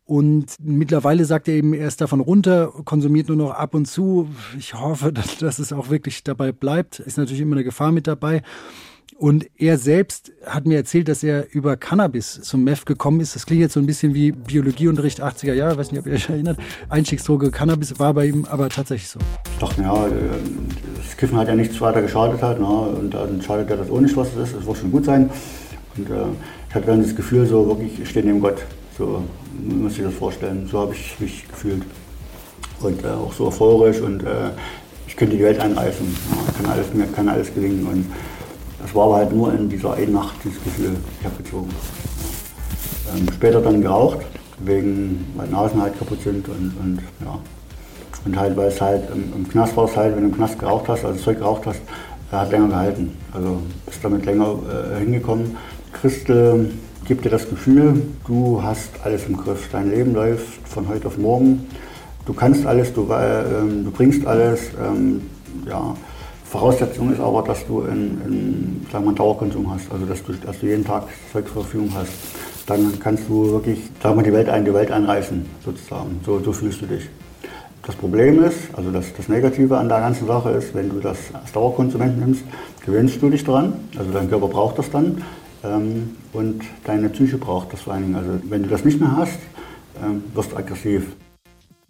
Und 0.06 0.58
mittlerweile 0.60 1.24
sagt 1.24 1.48
er 1.48 1.54
eben, 1.54 1.74
er 1.74 1.88
ist 1.88 2.02
davon 2.02 2.20
runter, 2.20 2.74
konsumiert 2.84 3.30
nur 3.30 3.38
noch 3.38 3.52
ab 3.52 3.74
und 3.74 3.86
zu. 3.86 4.28
Ich 4.58 4.74
hoffe, 4.74 5.14
dass, 5.14 5.38
dass 5.40 5.60
es 5.60 5.72
auch 5.72 5.90
wirklich 5.90 6.24
dabei 6.24 6.52
bleibt. 6.52 7.00
Ist 7.00 7.18
natürlich 7.18 7.42
immer 7.42 7.56
eine 7.56 7.64
Gefahr 7.64 7.92
mit 7.92 8.08
dabei. 8.08 8.42
Und 9.18 9.48
er 9.58 9.78
selbst 9.78 10.32
hat 10.46 10.66
mir 10.66 10.76
erzählt, 10.76 11.08
dass 11.08 11.24
er 11.24 11.54
über 11.54 11.78
Cannabis 11.78 12.42
zum 12.42 12.64
Meth 12.64 12.86
gekommen 12.86 13.22
ist. 13.22 13.36
Das 13.36 13.46
klingt 13.46 13.62
jetzt 13.62 13.74
so 13.74 13.80
ein 13.80 13.86
bisschen 13.86 14.14
wie 14.14 14.32
Biologieunterricht 14.32 15.24
80er 15.24 15.54
Jahre, 15.54 15.78
weiß 15.78 15.92
nicht, 15.92 16.02
ob 16.02 16.08
ihr 16.08 16.14
euch 16.14 16.30
erinnert. 16.30 16.58
Einstiegsdroge 16.90 17.52
Cannabis 17.52 18.00
war 18.00 18.14
bei 18.14 18.26
ihm 18.26 18.46
aber 18.46 18.70
tatsächlich 18.70 19.10
so. 19.10 19.20
Ich 19.54 19.60
dachte, 19.60 19.82
ja, 19.82 20.08
das 20.98 21.18
Kiffen 21.18 21.38
hat 21.38 21.48
ja 21.48 21.56
nichts 21.56 21.80
weiter 21.80 22.02
geschadet 22.02 22.42
halt, 22.42 22.60
ne? 22.60 22.66
und 22.66 23.14
dann 23.14 23.42
schadet 23.42 23.70
ja 23.70 23.78
das 23.78 23.90
auch 23.90 24.02
nicht, 24.02 24.18
was 24.18 24.30
es 24.30 24.50
ist. 24.50 24.56
Das 24.56 24.66
wird 24.66 24.78
schon 24.78 24.92
gut 24.92 25.06
sein. 25.06 25.30
Und 25.96 26.10
äh, 26.10 26.26
ich 26.70 26.76
hatte 26.76 26.88
dann 26.88 27.02
das 27.02 27.16
Gefühl, 27.16 27.46
so 27.46 27.68
wirklich, 27.68 28.00
ich 28.00 28.10
stehe 28.10 28.26
neben 28.26 28.42
Gott. 28.42 28.58
So 28.98 29.24
muss 29.64 29.98
ich 29.98 30.04
das 30.04 30.14
vorstellen. 30.14 30.68
So 30.70 30.80
habe 30.80 30.94
ich 30.94 31.20
mich 31.20 31.48
gefühlt. 31.48 31.84
Und 32.82 33.04
äh, 33.04 33.08
auch 33.08 33.32
so 33.32 33.48
euphorisch 33.48 34.02
und 34.02 34.24
äh, 34.24 34.50
ich 35.08 35.16
könnte 35.16 35.38
die 35.38 35.44
Welt 35.44 35.60
einreißen. 35.60 36.06
Ja, 36.32 36.54
kann 36.58 36.72
alles, 36.72 36.94
mir 36.94 37.06
kann 37.06 37.30
alles 37.30 37.54
gelingen. 37.54 37.86
Und 37.86 38.06
das 38.84 38.94
war 38.94 39.06
aber 39.06 39.16
halt 39.16 39.34
nur 39.34 39.54
in 39.54 39.70
dieser 39.70 39.94
einen 39.94 40.14
Nacht 40.14 40.36
dieses 40.44 40.62
Gefühl, 40.62 40.96
ich 41.20 41.26
habe 41.26 41.42
gezogen. 41.42 41.70
Ähm, 43.16 43.26
später 43.34 43.62
dann 43.62 43.82
geraucht, 43.82 44.20
wegen, 44.60 45.26
weil 45.36 45.48
Nasen 45.48 45.82
halt 45.82 45.98
kaputt 45.98 46.22
sind 46.22 46.48
und, 46.50 46.74
und 46.80 47.00
ja. 47.24 47.40
Und 48.26 48.40
halt, 48.40 48.56
weil 48.56 48.68
es 48.68 48.80
halt 48.80 49.10
im, 49.14 49.34
im 49.36 49.50
Knast 49.50 49.76
war 49.76 49.86
es 49.86 49.96
halt, 49.96 50.16
wenn 50.16 50.24
du 50.24 50.30
im 50.30 50.36
Knast 50.36 50.60
geraucht 50.60 50.88
hast, 50.90 51.04
also 51.06 51.20
Zeug 51.20 51.40
geraucht 51.40 51.66
hast, 51.66 51.82
er 52.32 52.42
hat 52.42 52.52
länger 52.52 52.68
gehalten. 52.68 53.18
Also 53.34 53.62
bist 53.86 54.00
damit 54.04 54.26
länger 54.26 54.56
äh, 54.96 55.00
hingekommen. 55.00 55.58
Christel 55.94 56.72
gibt 57.06 57.26
dir 57.26 57.30
das 57.30 57.50
Gefühl, 57.50 58.02
du 58.28 58.62
hast 58.62 58.90
alles 59.04 59.26
im 59.28 59.38
Griff. 59.38 59.70
Dein 59.72 59.92
Leben 59.92 60.14
läuft 60.14 60.68
von 60.68 60.88
heute 60.88 61.08
auf 61.08 61.18
morgen. 61.18 61.68
Du 62.26 62.34
kannst 62.34 62.66
alles, 62.66 62.94
du, 62.94 63.04
äh, 63.12 63.44
du 63.84 63.92
bringst 63.92 64.26
alles. 64.26 64.72
Ähm, 64.82 65.22
ja. 65.68 65.96
Voraussetzung 66.54 67.12
ist 67.12 67.20
aber, 67.20 67.42
dass 67.42 67.66
du 67.66 67.82
einen, 67.82 68.86
einen 68.94 69.16
Dauerkonsum 69.16 69.74
hast, 69.74 69.92
also 69.92 70.06
dass 70.06 70.24
du, 70.24 70.34
dass 70.34 70.60
du 70.60 70.68
jeden 70.68 70.86
Tag 70.86 71.08
Zeug 71.32 71.48
zur 71.48 71.64
Verfügung 71.64 71.90
hast. 71.96 72.12
Dann 72.68 73.00
kannst 73.00 73.28
du 73.28 73.50
wirklich 73.50 73.80
sagen 74.04 74.18
wir, 74.18 74.24
die, 74.24 74.32
Welt 74.34 74.50
ein, 74.50 74.64
die 74.64 74.72
Welt 74.72 74.92
einreißen, 74.92 75.44
sozusagen. 75.66 76.20
So, 76.24 76.40
so 76.42 76.54
fühlst 76.54 76.80
du 76.84 76.86
dich. 76.86 77.10
Das 77.82 77.96
Problem 77.96 78.44
ist, 78.44 78.58
also 78.74 78.92
das, 78.92 79.12
das 79.18 79.30
Negative 79.30 79.80
an 79.80 79.90
der 79.90 80.00
ganzen 80.00 80.28
Sache 80.28 80.52
ist, 80.52 80.76
wenn 80.76 80.90
du 80.90 81.00
das 81.00 81.18
als 81.34 81.52
Dauerkonsument 81.54 82.20
nimmst, 82.20 82.44
gewöhnst 82.86 83.20
du 83.20 83.32
dich 83.32 83.44
dran, 83.44 83.74
also 83.98 84.12
dein 84.12 84.30
Körper 84.30 84.48
braucht 84.48 84.78
das 84.78 84.92
dann 84.92 85.24
ähm, 85.64 86.16
und 86.34 86.62
deine 86.84 87.10
Psyche 87.10 87.40
braucht 87.40 87.74
das 87.74 87.82
vor 87.82 87.94
allen 87.94 88.04
Dingen. 88.04 88.16
Also 88.16 88.30
wenn 88.48 88.62
du 88.62 88.70
das 88.70 88.86
nicht 88.86 89.00
mehr 89.00 89.18
hast, 89.18 89.40
ähm, 90.06 90.24
wirst 90.36 90.52
du 90.52 90.58
aggressiv. 90.58 91.16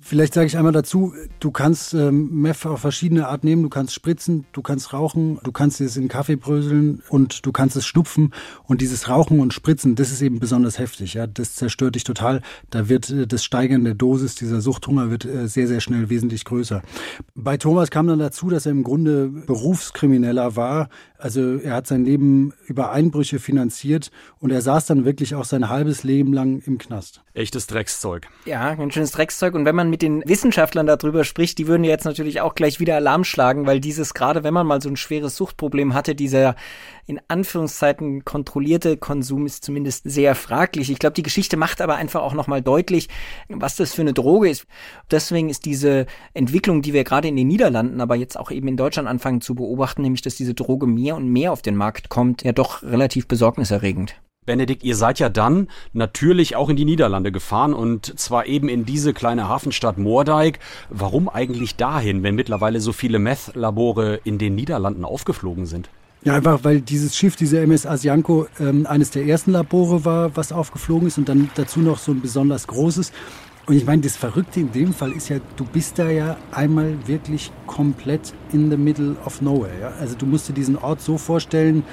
Vielleicht 0.05 0.33
sage 0.33 0.47
ich 0.47 0.57
einmal 0.57 0.73
dazu, 0.73 1.13
du 1.39 1.49
kannst 1.51 1.93
ähm, 1.93 2.41
Meth 2.41 2.65
auf 2.65 2.81
verschiedene 2.81 3.29
Art 3.29 3.45
nehmen. 3.45 3.63
Du 3.63 3.69
kannst 3.69 3.93
spritzen, 3.93 4.45
du 4.51 4.61
kannst 4.61 4.91
rauchen, 4.91 5.39
du 5.43 5.53
kannst 5.53 5.79
es 5.79 5.95
in 5.95 6.09
Kaffee 6.09 6.35
bröseln 6.35 7.01
und 7.07 7.45
du 7.45 7.53
kannst 7.53 7.77
es 7.77 7.85
schnupfen. 7.87 8.33
Und 8.65 8.81
dieses 8.81 9.07
Rauchen 9.07 9.39
und 9.39 9.53
Spritzen, 9.53 9.95
das 9.95 10.11
ist 10.11 10.21
eben 10.21 10.39
besonders 10.41 10.77
heftig. 10.77 11.13
Ja, 11.13 11.25
das 11.25 11.55
zerstört 11.55 11.95
dich 11.95 12.03
total. 12.03 12.41
Da 12.69 12.89
wird 12.89 13.09
äh, 13.11 13.27
das 13.27 13.45
Steigern 13.45 13.85
der 13.85 13.93
Dosis, 13.93 14.35
dieser 14.35 14.59
Suchthunger 14.59 15.09
wird 15.09 15.23
äh, 15.23 15.47
sehr, 15.47 15.67
sehr 15.67 15.79
schnell 15.79 16.09
wesentlich 16.09 16.43
größer. 16.43 16.81
Bei 17.33 17.55
Thomas 17.55 17.89
kam 17.89 18.05
dann 18.07 18.19
dazu, 18.19 18.49
dass 18.49 18.65
er 18.65 18.73
im 18.73 18.83
Grunde 18.83 19.27
Berufskrimineller 19.27 20.57
war, 20.57 20.89
Also 21.23 21.55
er 21.55 21.75
hat 21.75 21.87
sein 21.87 22.03
Leben 22.03 22.51
über 22.65 22.91
Einbrüche 22.91 23.39
finanziert 23.39 24.11
und 24.39 24.51
er 24.51 24.61
saß 24.61 24.87
dann 24.87 25.05
wirklich 25.05 25.35
auch 25.35 25.45
sein 25.45 25.69
halbes 25.69 26.03
Leben 26.03 26.33
lang 26.33 26.61
im 26.65 26.77
Knast. 26.77 27.21
Echtes 27.33 27.65
Dreckszeug. 27.65 28.27
Ja, 28.45 28.71
ein 28.71 28.91
schönes 28.91 29.11
Dreckszeug. 29.11 29.55
Und 29.55 29.63
wenn 29.63 29.73
man 29.73 29.89
mit 29.93 30.01
den 30.01 30.23
Wissenschaftlern 30.25 30.87
darüber 30.87 31.23
spricht, 31.23 31.59
die 31.59 31.67
würden 31.67 31.83
jetzt 31.83 32.03
natürlich 32.03 32.41
auch 32.41 32.55
gleich 32.55 32.79
wieder 32.79 32.95
Alarm 32.95 33.23
schlagen, 33.23 33.67
weil 33.67 33.79
dieses, 33.79 34.15
gerade 34.15 34.43
wenn 34.43 34.51
man 34.51 34.65
mal 34.65 34.81
so 34.81 34.89
ein 34.89 34.95
schweres 34.95 35.37
Suchtproblem 35.37 35.93
hatte, 35.93 36.15
dieser 36.15 36.55
in 37.05 37.21
Anführungszeiten 37.27 38.25
kontrollierte 38.25 38.97
Konsum 38.97 39.45
ist 39.45 39.63
zumindest 39.63 40.09
sehr 40.09 40.33
fraglich. 40.33 40.89
Ich 40.89 40.97
glaube, 40.97 41.13
die 41.13 41.21
Geschichte 41.21 41.57
macht 41.57 41.79
aber 41.79 41.93
einfach 41.93 42.23
auch 42.23 42.33
nochmal 42.33 42.63
deutlich, 42.63 43.07
was 43.49 43.75
das 43.75 43.93
für 43.93 44.01
eine 44.01 44.13
Droge 44.13 44.49
ist. 44.49 44.65
Deswegen 45.11 45.49
ist 45.49 45.63
diese 45.63 46.07
Entwicklung, 46.33 46.81
die 46.81 46.93
wir 46.93 47.03
gerade 47.03 47.27
in 47.27 47.35
den 47.35 47.47
Niederlanden, 47.47 48.01
aber 48.01 48.15
jetzt 48.15 48.39
auch 48.39 48.49
eben 48.49 48.69
in 48.69 48.77
Deutschland 48.77 49.07
anfangen 49.07 49.41
zu 49.41 49.53
beobachten, 49.53 50.01
nämlich 50.01 50.23
dass 50.23 50.33
diese 50.33 50.55
Droge 50.55 50.87
mehr 50.87 51.15
und 51.15 51.27
mehr 51.29 51.51
auf 51.51 51.61
den 51.61 51.75
Markt 51.75 52.09
kommt, 52.09 52.43
ja 52.43 52.51
doch 52.51 52.81
relativ 52.81 53.27
besorgniserregend. 53.27 54.15
Benedikt, 54.45 54.83
ihr 54.83 54.95
seid 54.95 55.19
ja 55.19 55.29
dann 55.29 55.67
natürlich 55.93 56.55
auch 56.55 56.69
in 56.69 56.75
die 56.75 56.85
Niederlande 56.85 57.31
gefahren 57.31 57.73
und 57.73 58.19
zwar 58.19 58.45
eben 58.45 58.69
in 58.69 58.85
diese 58.85 59.13
kleine 59.13 59.47
Hafenstadt 59.47 59.97
Moerdijk. 59.97 60.59
Warum 60.89 61.29
eigentlich 61.29 61.75
dahin, 61.75 62.23
wenn 62.23 62.35
mittlerweile 62.35 62.79
so 62.79 62.93
viele 62.93 63.19
Meth-Labore 63.19 64.19
in 64.23 64.37
den 64.37 64.55
Niederlanden 64.55 65.05
aufgeflogen 65.05 65.65
sind? 65.65 65.89
Ja, 66.23 66.35
einfach 66.35 66.63
weil 66.63 66.79
dieses 66.79 67.17
Schiff, 67.17 67.35
diese 67.35 67.59
MS 67.59 67.85
Asianko, 67.85 68.47
ähm, 68.59 68.85
eines 68.87 69.11
der 69.11 69.25
ersten 69.25 69.51
Labore 69.51 70.05
war, 70.05 70.35
was 70.37 70.53
aufgeflogen 70.53 71.07
ist 71.07 71.17
und 71.17 71.27
dann 71.27 71.49
dazu 71.55 71.81
noch 71.81 71.97
so 71.97 72.13
ein 72.13 72.21
besonders 72.21 72.67
großes. 72.67 73.11
Und 73.65 73.75
ich 73.75 73.85
meine, 73.85 74.01
das 74.01 74.17
Verrückte 74.17 74.59
in 74.59 74.71
dem 74.71 74.93
Fall 74.93 75.11
ist 75.13 75.29
ja, 75.29 75.37
du 75.55 75.65
bist 75.65 75.99
da 75.99 76.09
ja 76.09 76.37
einmal 76.51 76.95
wirklich 77.07 77.51
komplett 77.65 78.33
in 78.51 78.69
the 78.69 78.77
middle 78.77 79.15
of 79.25 79.41
nowhere. 79.41 79.79
Ja? 79.79 79.93
Also 79.99 80.15
du 80.15 80.25
musst 80.25 80.49
dir 80.49 80.53
diesen 80.53 80.77
Ort 80.77 81.01
so 81.01 81.17
vorstellen, 81.17 81.83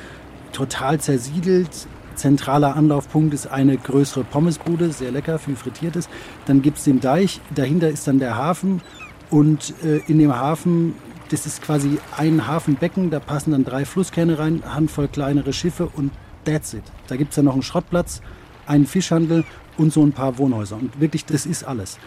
total 0.52 1.00
zersiedelt. 1.00 1.86
Zentraler 2.20 2.76
Anlaufpunkt 2.76 3.34
ist 3.34 3.46
eine 3.46 3.76
größere 3.76 4.24
Pommesbude, 4.24 4.92
sehr 4.92 5.10
lecker, 5.10 5.38
viel 5.38 5.56
frittiertes. 5.56 6.08
Dann 6.46 6.62
gibt 6.62 6.78
es 6.78 6.84
den 6.84 7.00
Deich, 7.00 7.40
dahinter 7.54 7.88
ist 7.88 8.06
dann 8.06 8.18
der 8.18 8.36
Hafen 8.36 8.82
und 9.30 9.74
äh, 9.82 9.98
in 10.06 10.18
dem 10.18 10.34
Hafen 10.34 10.94
das 11.30 11.46
ist 11.46 11.62
quasi 11.62 11.98
ein 12.16 12.48
Hafenbecken, 12.48 13.10
da 13.10 13.20
passen 13.20 13.52
dann 13.52 13.64
drei 13.64 13.84
Flusskähne 13.84 14.38
rein, 14.38 14.62
Handvoll 14.66 15.06
kleinere 15.06 15.52
Schiffe 15.52 15.86
und 15.86 16.10
that's 16.44 16.74
it. 16.74 16.82
Da 17.06 17.16
gibt 17.16 17.30
es 17.30 17.36
dann 17.36 17.44
noch 17.44 17.52
einen 17.52 17.62
Schrottplatz, 17.62 18.20
einen 18.66 18.86
Fischhandel 18.86 19.44
und 19.78 19.92
so 19.92 20.02
ein 20.02 20.12
paar 20.12 20.38
Wohnhäuser. 20.38 20.76
Und 20.76 21.00
wirklich, 21.00 21.24
das 21.24 21.46
ist 21.46 21.62
alles. 21.64 21.98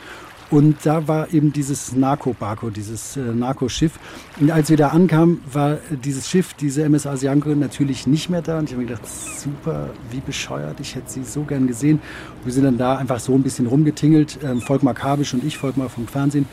Und 0.53 0.85
da 0.85 1.07
war 1.07 1.33
eben 1.33 1.51
dieses 1.51 1.93
Narco-Barco, 1.93 2.69
dieses 2.69 3.17
äh, 3.17 3.21
Narco-Schiff. 3.21 3.93
Und 4.39 4.51
als 4.51 4.69
wir 4.69 4.77
da 4.77 4.89
ankamen, 4.89 5.41
war 5.51 5.79
dieses 5.89 6.29
Schiff, 6.29 6.53
diese 6.53 6.83
MS 6.83 7.07
Asianko, 7.07 7.49
natürlich 7.55 8.05
nicht 8.05 8.29
mehr 8.29 8.43
da. 8.43 8.59
Und 8.59 8.65
ich 8.65 8.73
habe 8.73 8.83
mir 8.83 8.89
gedacht, 8.89 9.07
super, 9.07 9.89
wie 10.11 10.19
bescheuert, 10.19 10.79
ich 10.79 10.93
hätte 10.93 11.09
sie 11.09 11.23
so 11.23 11.41
gern 11.41 11.65
gesehen. 11.65 11.95
Und 12.37 12.45
wir 12.45 12.53
sind 12.53 12.65
dann 12.65 12.77
da 12.77 12.97
einfach 12.97 13.19
so 13.19 13.33
ein 13.33 13.41
bisschen 13.41 13.65
rumgetingelt, 13.65 14.37
ähm, 14.43 14.61
Volkmar 14.61 14.93
Kabisch 14.93 15.33
und 15.33 15.43
ich, 15.43 15.57
Volkmar 15.57 15.89
vom 15.89 16.05
Fernsehen. 16.05 16.45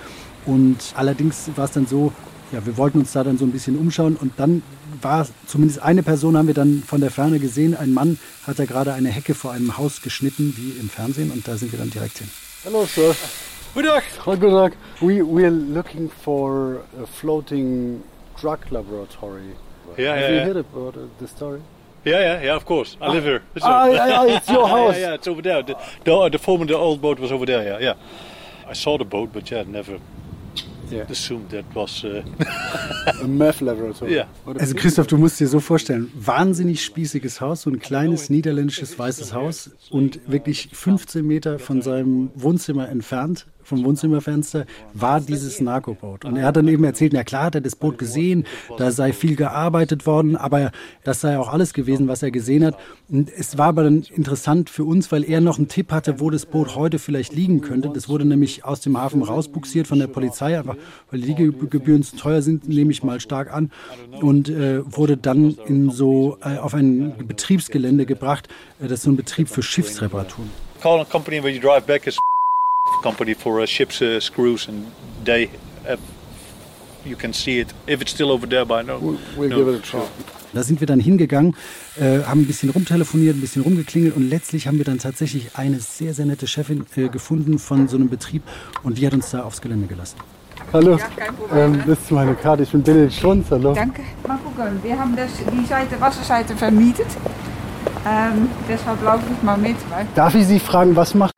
Und 0.46 0.78
allerdings 0.94 1.50
war 1.56 1.66
es 1.66 1.72
dann 1.72 1.86
so, 1.86 2.10
ja, 2.52 2.64
wir 2.64 2.78
wollten 2.78 3.00
uns 3.00 3.12
da 3.12 3.22
dann 3.22 3.36
so 3.36 3.44
ein 3.44 3.52
bisschen 3.52 3.76
umschauen 3.76 4.16
und 4.16 4.32
dann 4.38 4.62
war 5.02 5.26
zumindest 5.46 5.82
eine 5.82 6.02
Person 6.02 6.38
haben 6.38 6.46
wir 6.46 6.54
dann 6.54 6.82
von 6.86 7.02
der 7.02 7.10
Ferne 7.10 7.38
gesehen. 7.38 7.76
Ein 7.76 7.92
Mann 7.92 8.18
hat 8.46 8.58
da 8.58 8.64
gerade 8.64 8.94
eine 8.94 9.10
Hecke 9.10 9.34
vor 9.34 9.52
einem 9.52 9.76
Haus 9.76 10.00
geschnitten, 10.00 10.54
wie 10.56 10.80
im 10.80 10.88
Fernsehen, 10.88 11.30
und 11.32 11.46
da 11.46 11.58
sind 11.58 11.70
wir 11.70 11.78
dann 11.78 11.90
direkt 11.90 12.16
hin. 12.16 12.30
Hello, 12.64 12.86
sir. 12.86 13.14
Good 13.74 13.84
luck. 13.84 14.04
Good 14.24 14.42
luck. 14.52 14.72
We 15.00 15.22
we 15.22 15.44
are 15.44 15.50
looking 15.50 16.08
for 16.08 16.82
a 17.02 17.06
floating 17.06 18.02
drug 18.40 18.60
laboratory. 18.70 19.54
Yeah, 19.96 20.14
Have 20.14 20.20
yeah, 20.20 20.28
you 20.28 20.34
yeah. 20.36 20.44
heard 20.46 20.56
about 20.56 20.96
uh, 20.96 21.06
the 21.18 21.28
story? 21.28 21.60
Yeah, 22.04 22.20
yeah, 22.20 22.42
yeah, 22.46 22.56
of 22.56 22.64
course. 22.64 22.96
I 23.00 23.08
live 23.12 23.24
here. 23.24 23.42
Ah, 23.62 23.86
yeah, 23.86 24.06
yeah, 24.08 24.36
it's 24.36 24.48
your 24.48 24.66
house. 24.76 24.96
yeah, 24.96 25.08
yeah, 25.08 25.14
it's 25.14 25.28
over 25.28 25.42
there. 25.42 25.62
The, 25.62 25.76
the, 26.04 26.28
the 26.30 26.38
former 26.38 26.64
the 26.66 26.76
old 26.76 27.00
boat 27.00 27.18
was 27.20 27.30
over 27.30 27.44
there, 27.46 27.62
yeah, 27.62 27.78
yeah. 27.78 27.94
I 28.70 28.72
saw 28.74 28.96
the 28.98 29.04
boat, 29.04 29.30
but 29.32 29.50
yeah, 29.50 29.64
never 29.66 29.98
Yeah. 30.90 31.04
assumed 31.10 31.50
that 31.50 31.64
was... 31.74 32.02
Uh, 32.04 32.22
A 33.22 33.26
meth 33.28 33.60
laboratory. 33.60 34.12
Yeah. 34.14 34.26
Also 34.44 34.74
Christoph, 34.74 35.06
du 35.06 35.18
musst 35.18 35.38
dir 35.38 35.46
so 35.46 35.60
vorstellen, 35.60 36.10
wahnsinnig 36.14 36.82
spießiges 36.84 37.40
Haus, 37.40 37.62
so 37.62 37.70
ein 37.70 37.78
kleines 37.78 38.28
niederländisches 38.30 38.98
weißes 38.98 39.32
Haus 39.32 39.70
und 39.90 40.18
wirklich 40.26 40.68
15 40.72 41.24
Meter 41.24 41.58
von 41.60 41.80
seinem 41.82 42.30
Wohnzimmer 42.34 42.88
entfernt, 42.88 43.46
vom 43.70 43.84
Wohnzimmerfenster, 43.84 44.66
war 44.92 45.20
dieses 45.20 45.60
Narkoboot. 45.60 46.26
Und 46.26 46.36
er 46.36 46.46
hat 46.46 46.56
dann 46.56 46.68
eben 46.68 46.84
erzählt, 46.84 47.12
na 47.14 47.24
klar 47.24 47.44
hat 47.44 47.54
er 47.54 47.60
das 47.62 47.76
Boot 47.76 47.96
gesehen, 47.96 48.44
da 48.76 48.90
sei 48.90 49.12
viel 49.12 49.36
gearbeitet 49.36 50.06
worden, 50.06 50.36
aber 50.36 50.72
das 51.04 51.22
sei 51.22 51.38
auch 51.38 51.48
alles 51.48 51.72
gewesen, 51.72 52.08
was 52.08 52.22
er 52.22 52.30
gesehen 52.30 52.64
hat. 52.64 52.76
Und 53.08 53.30
es 53.30 53.56
war 53.56 53.68
aber 53.68 53.84
dann 53.84 54.04
interessant 54.14 54.68
für 54.68 54.84
uns, 54.84 55.10
weil 55.10 55.24
er 55.24 55.40
noch 55.40 55.56
einen 55.56 55.68
Tipp 55.68 55.92
hatte, 55.92 56.20
wo 56.20 56.30
das 56.30 56.44
Boot 56.44 56.76
heute 56.76 56.98
vielleicht 56.98 57.32
liegen 57.32 57.62
könnte. 57.62 57.90
Das 57.94 58.08
wurde 58.08 58.24
nämlich 58.24 58.64
aus 58.64 58.80
dem 58.80 58.98
Hafen 58.98 59.22
rausbuxiert 59.22 59.86
von 59.86 59.98
der 59.98 60.08
Polizei, 60.08 60.58
einfach 60.58 60.76
weil 61.10 61.20
die 61.20 61.28
Liegegebühren 61.28 62.02
zu 62.02 62.16
teuer 62.16 62.42
sind, 62.42 62.68
nehme 62.68 62.90
ich 62.90 63.02
mal 63.02 63.20
stark 63.20 63.52
an. 63.52 63.70
Und 64.20 64.48
äh, 64.48 64.80
wurde 64.84 65.16
dann 65.16 65.56
in 65.66 65.90
so 65.90 66.36
äh, 66.42 66.58
auf 66.58 66.74
ein 66.74 67.14
Betriebsgelände 67.26 68.04
gebracht. 68.04 68.48
Äh, 68.80 68.88
das 68.88 68.98
ist 68.98 69.02
so 69.04 69.10
ein 69.10 69.16
Betrieb 69.16 69.48
für 69.48 69.62
Schiffsreparaturen. 69.62 70.50
call 70.80 71.00
a 71.00 71.04
company 71.04 71.40
where 71.40 71.52
you 71.52 71.60
drive 71.60 71.86
back 71.86 72.06
is 72.06 72.18
company 73.02 73.34
for 73.34 73.60
uh, 73.60 73.66
ships 73.66 74.00
uh, 74.00 74.20
screws 74.20 74.68
and 74.68 74.86
they 75.24 75.48
have, 75.86 76.00
you 77.04 77.16
can 77.16 77.32
see 77.32 77.60
it 77.60 77.74
if 77.86 78.00
it's 78.00 78.12
still 78.12 78.30
over 78.30 78.46
there 78.46 78.64
by 78.64 78.82
now. 78.82 78.98
We'll 79.36 79.48
no, 79.48 79.56
give 79.56 79.68
it 79.68 79.78
a 79.80 79.82
try. 79.82 80.06
Da 80.52 80.64
sind 80.64 80.80
wir 80.80 80.86
dann 80.88 80.98
hingegangen, 80.98 81.54
äh, 81.96 82.24
haben 82.24 82.40
ein 82.40 82.46
bisschen 82.46 82.70
rumtelefoniert, 82.70 83.36
ein 83.36 83.40
bisschen 83.40 83.62
rumgeklingelt 83.62 84.16
und 84.16 84.28
letztlich 84.28 84.66
haben 84.66 84.78
wir 84.78 84.84
dann 84.84 84.98
tatsächlich 84.98 85.50
eine 85.54 85.78
sehr, 85.78 86.12
sehr 86.12 86.26
nette 86.26 86.48
Chefin 86.48 86.84
äh, 86.96 87.08
gefunden 87.08 87.60
von 87.60 87.86
so 87.86 87.96
einem 87.96 88.08
Betrieb 88.08 88.42
und 88.82 88.98
die 88.98 89.06
hat 89.06 89.14
uns 89.14 89.30
da 89.30 89.44
aufs 89.44 89.60
Gelände 89.60 89.86
gelassen. 89.86 90.16
Hallo, 90.72 90.98
Problem. 91.38 91.74
ähm, 91.74 91.82
das 91.86 91.98
ist 91.98 92.10
meine 92.10 92.34
Karte. 92.34 92.64
Ich 92.64 92.70
bin 92.70 92.82
Bill 92.82 93.10
Strunz. 93.10 93.46
Hallo. 93.50 93.74
Danke. 93.74 94.02
Mal 94.26 94.38
gucken, 94.38 94.78
wir 94.82 94.98
haben 94.98 95.16
das, 95.16 95.30
die 95.38 95.66
Seite, 95.66 96.00
Wasserseite 96.00 96.56
vermietet. 96.56 97.06
Ähm, 98.06 98.48
deshalb 98.68 99.02
laufe 99.02 99.24
ich 99.36 99.42
mal 99.42 99.56
mit. 99.58 99.76
Weil, 99.90 100.06
Darf 100.14 100.34
ich 100.34 100.46
Sie 100.46 100.60
fragen, 100.60 100.94
was 100.96 101.14
macht? 101.14 101.34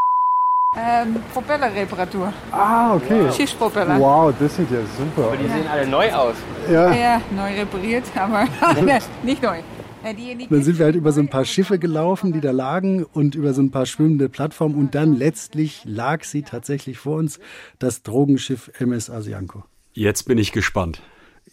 Ähm, 0.77 1.17
Propellerreparatur. 1.33 2.33
Ah, 2.51 2.95
okay. 2.95 3.31
Schiffspropeller. 3.33 3.99
Wow, 3.99 4.35
das 4.39 4.57
sieht 4.57 4.71
ja 4.71 4.79
super 4.99 5.29
aus. 5.29 5.37
die 5.39 5.49
sehen 5.49 5.67
alle 5.71 5.87
neu 5.87 6.13
aus. 6.13 6.37
Ja. 6.71 6.93
Ja, 6.93 7.21
neu 7.31 7.55
repariert, 7.55 8.05
aber 8.15 8.47
nicht 9.23 9.43
neu. 9.43 9.59
Die, 10.05 10.49
Dann 10.49 10.65
sind 10.65 10.81
wir 10.81 10.87
halt 10.87 10.97
über 10.97 11.13
so 11.13 11.21
ein 11.21 11.29
paar 11.29 11.45
Schiffe 11.45 11.79
gelaufen, 11.79 12.33
die 12.33 12.41
da 12.41 12.51
lagen 12.51 13.05
und 13.05 13.37
über 13.37 13.55
so 13.55 13.63
ein 13.63 13.71
paar 13.71 13.87
schwimmende 13.87 14.29
Plattformen 14.29 14.75
und 14.75 14.97
dann 14.97 15.15
letztlich 15.15 15.83
lag 15.85 16.25
sie 16.25 16.43
tatsächlich 16.43 16.99
vor 16.99 17.19
uns, 17.19 17.39
das 17.79 18.03
Drogenschiff 18.03 18.73
MS 18.81 19.11
Asianko. 19.11 19.63
Jetzt 19.93 20.25
bin 20.25 20.39
ich 20.39 20.51
gespannt. 20.51 21.03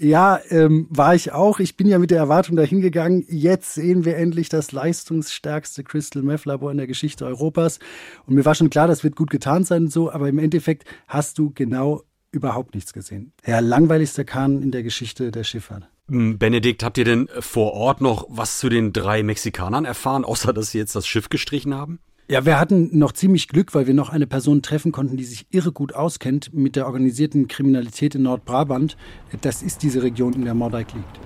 Ja, 0.02 0.40
ähm, 0.50 0.88
war 0.90 1.14
ich 1.14 1.34
auch. 1.34 1.60
Ich 1.60 1.76
bin 1.76 1.86
ja 1.86 2.00
mit 2.00 2.10
der 2.10 2.20
Erwartung 2.20 2.56
dahin 2.56 2.80
gegangen. 2.80 3.26
Jetzt 3.28 3.74
sehen 3.74 4.06
wir 4.06 4.16
endlich 4.16 4.48
das 4.48 4.72
leistungsstärkste 4.72 5.84
Crystal 5.84 6.24
Meth 6.24 6.46
Labor 6.46 6.72
in 6.72 6.78
der 6.78 6.88
Geschichte 6.88 7.26
Europas. 7.26 7.80
Und 8.26 8.36
mir 8.36 8.46
war 8.46 8.56
schon 8.56 8.70
klar, 8.70 8.88
das 8.88 9.04
wird 9.04 9.18
gut 9.18 9.30
getan 9.30 9.66
sein 9.66 9.84
und 9.84 9.92
so. 9.92 10.10
Aber 10.10 10.30
im 10.30 10.40
Endeffekt 10.40 10.86
hast 11.10 11.38
du 11.38 11.52
genau 11.54 12.04
überhaupt 12.32 12.76
nichts 12.76 12.94
gesehen. 12.94 13.34
Der 13.46 13.60
langweiligste 13.60 14.24
Kahn 14.24 14.62
in 14.62 14.72
der 14.72 14.84
Geschichte 14.84 15.32
der 15.32 15.44
Schifffahrt. 15.44 15.90
Hm, 16.08 16.38
Benedikt, 16.38 16.82
habt 16.82 16.98
ihr 16.98 17.06
denn 17.06 17.28
vor 17.40 17.74
Ort 17.74 18.00
noch 18.00 18.26
was 18.30 18.60
zu 18.60 18.70
den 18.70 18.94
drei 18.94 19.22
Mexikanern 19.22 19.84
erfahren, 19.84 20.24
außer 20.24 20.54
dass 20.54 20.72
sie 20.72 20.78
jetzt 20.78 20.96
das 20.96 21.08
Schiff 21.08 21.28
gestrichen 21.28 21.76
haben? 21.76 22.00
Ja, 22.32 22.46
wir 22.46 22.60
hatten 22.60 22.96
noch 22.96 23.14
ziemlich 23.14 23.48
Glück, 23.48 23.74
weil 23.74 23.88
wir 23.88 23.96
noch 23.96 24.12
eine 24.12 24.28
Person 24.28 24.62
treffen 24.62 24.92
konnten, 24.92 25.18
die 25.18 25.24
sich 25.24 25.48
irre 25.50 25.72
gut 25.72 25.96
auskennt 25.96 26.54
mit 26.54 26.76
der 26.76 26.86
organisierten 26.86 27.48
Kriminalität 27.48 28.14
in 28.14 28.22
Nordbrabant. 28.22 28.98
Das 29.42 29.64
ist 29.64 29.82
diese 29.82 30.04
Region, 30.04 30.34
in 30.34 30.46
der 30.46 30.54
Mordijk 30.54 30.94
liegt. 30.94 31.20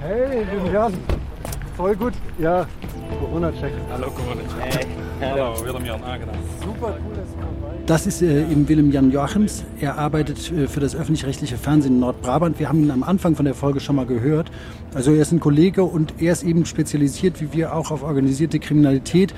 Hey, 0.00 0.44
guten 0.44 0.72
Tag. 0.74 0.92
Voll 1.74 1.96
gut. 1.96 2.12
Ja, 2.38 2.66
Corona-Check. 3.18 3.72
Hallo 3.90 4.10
Corona-Check. 4.10 4.86
Hallo, 5.22 5.64
Willem-Jan, 5.64 6.04
aangenaam. 6.04 6.36
Super 6.62 6.98
cool, 7.02 7.16
dass 7.16 7.30
du 7.30 7.38
dabei 7.40 7.65
Das 7.86 8.04
ist 8.04 8.20
äh, 8.20 8.42
eben 8.42 8.68
Willem-Jan 8.68 9.12
Joachims. 9.12 9.62
Er 9.80 9.96
arbeitet 9.96 10.50
äh, 10.50 10.66
für 10.66 10.80
das 10.80 10.96
öffentlich-rechtliche 10.96 11.56
Fernsehen 11.56 11.94
in 11.94 12.00
Nordbrabant. 12.00 12.58
Wir 12.58 12.68
haben 12.68 12.82
ihn 12.82 12.90
am 12.90 13.04
Anfang 13.04 13.36
von 13.36 13.44
der 13.44 13.54
Folge 13.54 13.78
schon 13.78 13.94
mal 13.94 14.06
gehört. 14.06 14.50
Also 14.92 15.12
er 15.12 15.22
ist 15.22 15.30
ein 15.30 15.38
Kollege 15.38 15.84
und 15.84 16.14
er 16.18 16.32
ist 16.32 16.42
eben 16.42 16.66
spezialisiert, 16.66 17.40
wie 17.40 17.52
wir 17.52 17.76
auch, 17.76 17.92
auf 17.92 18.02
organisierte 18.02 18.58
Kriminalität. 18.58 19.32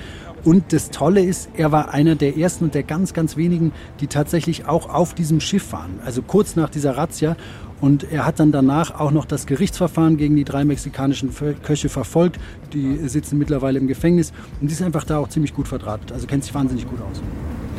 Und 0.44 0.72
das 0.72 0.88
Tolle 0.88 1.22
ist, 1.22 1.50
er 1.58 1.72
war 1.72 1.92
einer 1.92 2.14
der 2.14 2.38
ersten 2.38 2.64
und 2.64 2.74
der 2.74 2.84
ganz, 2.84 3.12
ganz 3.12 3.36
wenigen, 3.36 3.72
die 4.00 4.06
tatsächlich 4.06 4.64
auch 4.64 4.88
auf 4.88 5.12
diesem 5.12 5.40
Schiff 5.40 5.70
waren. 5.74 6.00
Also 6.02 6.22
kurz 6.22 6.56
nach 6.56 6.70
dieser 6.70 6.96
Razzia. 6.96 7.36
Und 7.82 8.10
er 8.10 8.24
hat 8.24 8.40
dann 8.40 8.50
danach 8.50 8.98
auch 8.98 9.10
noch 9.10 9.26
das 9.26 9.44
Gerichtsverfahren 9.44 10.16
gegen 10.16 10.36
die 10.36 10.44
drei 10.44 10.64
mexikanischen 10.64 11.32
Köche 11.62 11.90
verfolgt. 11.90 12.40
Die 12.72 12.96
sitzen 13.08 13.36
mittlerweile 13.36 13.78
im 13.78 13.88
Gefängnis 13.88 14.32
und 14.62 14.68
die 14.68 14.72
ist 14.72 14.80
einfach 14.80 15.04
da 15.04 15.18
auch 15.18 15.28
ziemlich 15.28 15.52
gut 15.52 15.68
verdrahtet. 15.68 16.12
Also 16.12 16.26
kennt 16.26 16.44
sich 16.44 16.54
wahnsinnig 16.54 16.88
gut 16.88 17.00
aus. 17.02 17.20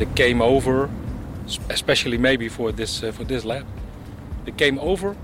They 0.00 0.08
came 0.16 0.42
over, 0.42 0.88
especially 1.68 2.18
maybe 2.18 2.48
for 2.48 2.72
this 2.72 3.02
uh, 3.02 3.12
for 3.12 3.24
this 3.24 3.44
lab. 3.44 3.64
They 4.46 4.52
came 4.52 4.80
over 4.80 5.14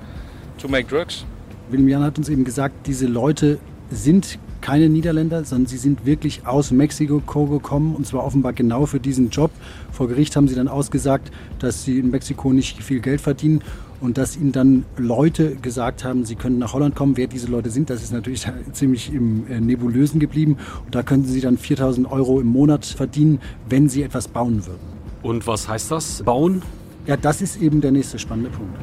to 0.58 0.68
make 0.68 0.86
drugs, 0.86 1.24
William 1.68 1.88
Jan 1.88 2.02
hat 2.04 2.16
uns 2.16 2.28
eben 2.28 2.44
gesagt, 2.44 2.86
diese 2.86 3.06
Leute 3.06 3.58
sind 3.90 4.38
keine 4.60 4.88
Niederländer, 4.88 5.44
sondern 5.44 5.66
sie 5.66 5.78
sind 5.78 6.06
wirklich 6.06 6.46
aus 6.46 6.70
Mexiko 6.70 7.20
gekommen 7.46 7.96
und 7.96 8.06
zwar 8.06 8.24
offenbar 8.24 8.52
genau 8.52 8.86
für 8.86 9.00
diesen 9.00 9.30
Job. 9.30 9.50
Vor 9.90 10.08
Gericht 10.08 10.36
haben 10.36 10.46
sie 10.46 10.54
dann 10.54 10.68
ausgesagt, 10.68 11.32
dass 11.58 11.84
sie 11.84 11.98
in 11.98 12.10
Mexiko 12.10 12.52
nicht 12.52 12.82
viel 12.82 13.00
Geld 13.00 13.20
verdienen 13.20 13.62
und 14.00 14.18
dass 14.18 14.36
ihnen 14.36 14.52
dann 14.52 14.84
Leute 14.96 15.56
gesagt 15.56 16.04
haben, 16.04 16.24
sie 16.24 16.34
können 16.34 16.58
nach 16.58 16.72
Holland 16.74 16.94
kommen. 16.94 17.16
Wer 17.16 17.26
diese 17.26 17.48
Leute 17.48 17.70
sind, 17.70 17.90
das 17.90 18.02
ist 18.02 18.12
natürlich 18.12 18.46
ziemlich 18.72 19.12
im 19.12 19.46
äh, 19.50 19.60
Nebulösen 19.60 20.20
geblieben. 20.20 20.58
Und 20.84 20.94
da 20.94 21.02
könnten 21.02 21.28
sie 21.28 21.40
dann 21.40 21.58
4000 21.58 22.10
Euro 22.10 22.40
im 22.40 22.48
Monat 22.48 22.84
verdienen, 22.84 23.40
wenn 23.68 23.88
sie 23.88 24.02
etwas 24.02 24.28
bauen 24.28 24.66
würden. 24.66 24.80
Und 25.22 25.46
was 25.46 25.68
heißt 25.68 25.90
das, 25.90 26.22
bauen? 26.22 26.62
Ja, 27.06 27.16
das 27.16 27.40
ist 27.40 27.60
eben 27.60 27.80
der 27.80 27.92
nächste 27.92 28.18
spannende 28.18 28.50
Punkt. 28.50 28.76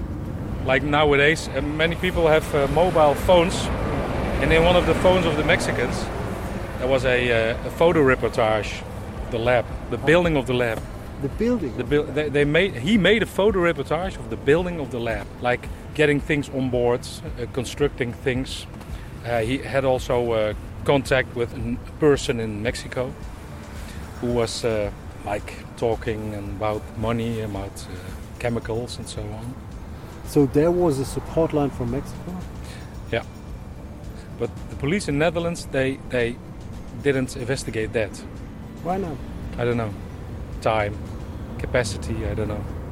Like 0.66 0.84
nowadays, 0.84 1.50
many 1.78 1.96
people 1.96 2.30
have 2.30 2.44
uh, 2.54 2.68
mobile 2.74 3.16
phones, 3.28 3.68
and 4.42 4.52
in 4.52 4.64
one 4.64 4.78
of 4.78 4.86
the 4.86 4.94
phones 5.02 5.26
of 5.26 5.36
the 5.36 5.44
Mexicans, 5.44 6.06
there 6.80 6.90
was 6.90 7.04
a, 7.04 7.52
uh, 7.52 7.68
a 7.68 7.70
photo 7.72 8.02
reportage 8.02 8.82
of 9.26 9.32
the 9.32 9.38
lab, 9.38 9.66
the 9.92 9.98
building 9.98 10.38
of 10.38 10.46
the 10.46 10.54
lab. 10.54 10.80
The 11.24 11.30
building. 11.30 11.78
The 11.78 11.84
bu- 11.86 12.12
they, 12.14 12.30
they 12.30 12.46
made 12.46 12.76
he 12.76 12.98
made 12.98 13.24
a 13.24 13.26
photo 13.26 13.60
reportage 13.60 14.18
of 14.20 14.30
the 14.30 14.36
building 14.36 14.80
of 14.82 14.92
the 14.92 15.00
lab, 15.00 15.26
like 15.42 15.70
getting 15.96 16.20
things 16.20 16.50
on 16.50 16.70
board, 16.70 17.00
uh, 17.00 17.46
constructing 17.54 18.12
things. 18.12 18.68
Uh, 19.26 19.40
he 19.40 19.58
had 19.58 19.86
also 19.86 20.32
uh, 20.34 20.54
contact 20.84 21.34
with 21.36 21.56
a 21.56 21.78
person 22.00 22.40
in 22.40 22.62
Mexico 22.62 23.14
who 24.20 24.34
was 24.34 24.66
uh, 24.66 24.92
like 25.26 25.54
talking 25.78 26.36
about 26.58 26.82
money, 26.98 27.42
about 27.42 27.72
uh, 27.72 27.96
chemicals, 28.40 28.98
and 28.98 29.08
so 29.08 29.22
on. 29.22 29.54
So 30.28 30.46
there 30.46 30.72
was 30.72 31.00
a 31.00 31.06
support 31.06 31.54
line 31.54 31.70
from 31.70 31.92
Mexico? 31.92 32.36
Yeah, 33.14 33.24
but 34.40 34.50
the 34.70 34.76
police 34.76 35.08
in 35.08 35.18
Netherlands 35.18 35.68
they 35.72 36.00
they 36.10 36.36
didn't 37.02 37.38
investigate 37.38 37.94
that. 37.94 38.12
Why 38.84 38.98
not? 38.98 39.16
I 39.58 39.64
don't 39.64 39.78
know. 39.78 39.94
Time, 40.62 40.94
capacity, 41.64 42.28
I 42.28 42.34
don't 42.34 42.50
know. 42.50 42.83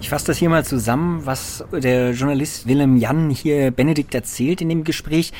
Ich 0.00 0.08
fasse 0.08 0.26
das 0.26 0.38
hier 0.38 0.48
mal 0.48 0.64
zusammen, 0.64 1.26
was 1.26 1.62
der 1.72 2.12
Journalist 2.12 2.66
Willem 2.66 2.96
Jan 2.96 3.28
hier 3.28 3.70
Benedikt 3.70 4.14
erzählt 4.14 4.62
in 4.62 4.70
dem 4.70 4.82
Gespräch. 4.82 5.32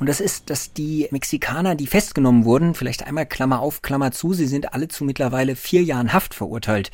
Und 0.00 0.08
das 0.08 0.20
ist, 0.20 0.50
dass 0.50 0.72
die 0.72 1.08
Mexikaner, 1.12 1.76
die 1.76 1.86
festgenommen 1.86 2.44
wurden, 2.44 2.74
vielleicht 2.74 3.06
einmal 3.06 3.26
Klammer 3.26 3.60
auf, 3.60 3.80
Klammer 3.80 4.10
zu, 4.10 4.32
sie 4.32 4.46
sind 4.46 4.74
alle 4.74 4.88
zu 4.88 5.04
mittlerweile 5.04 5.54
vier 5.54 5.82
Jahren 5.82 6.12
Haft 6.12 6.34
verurteilt 6.34 6.90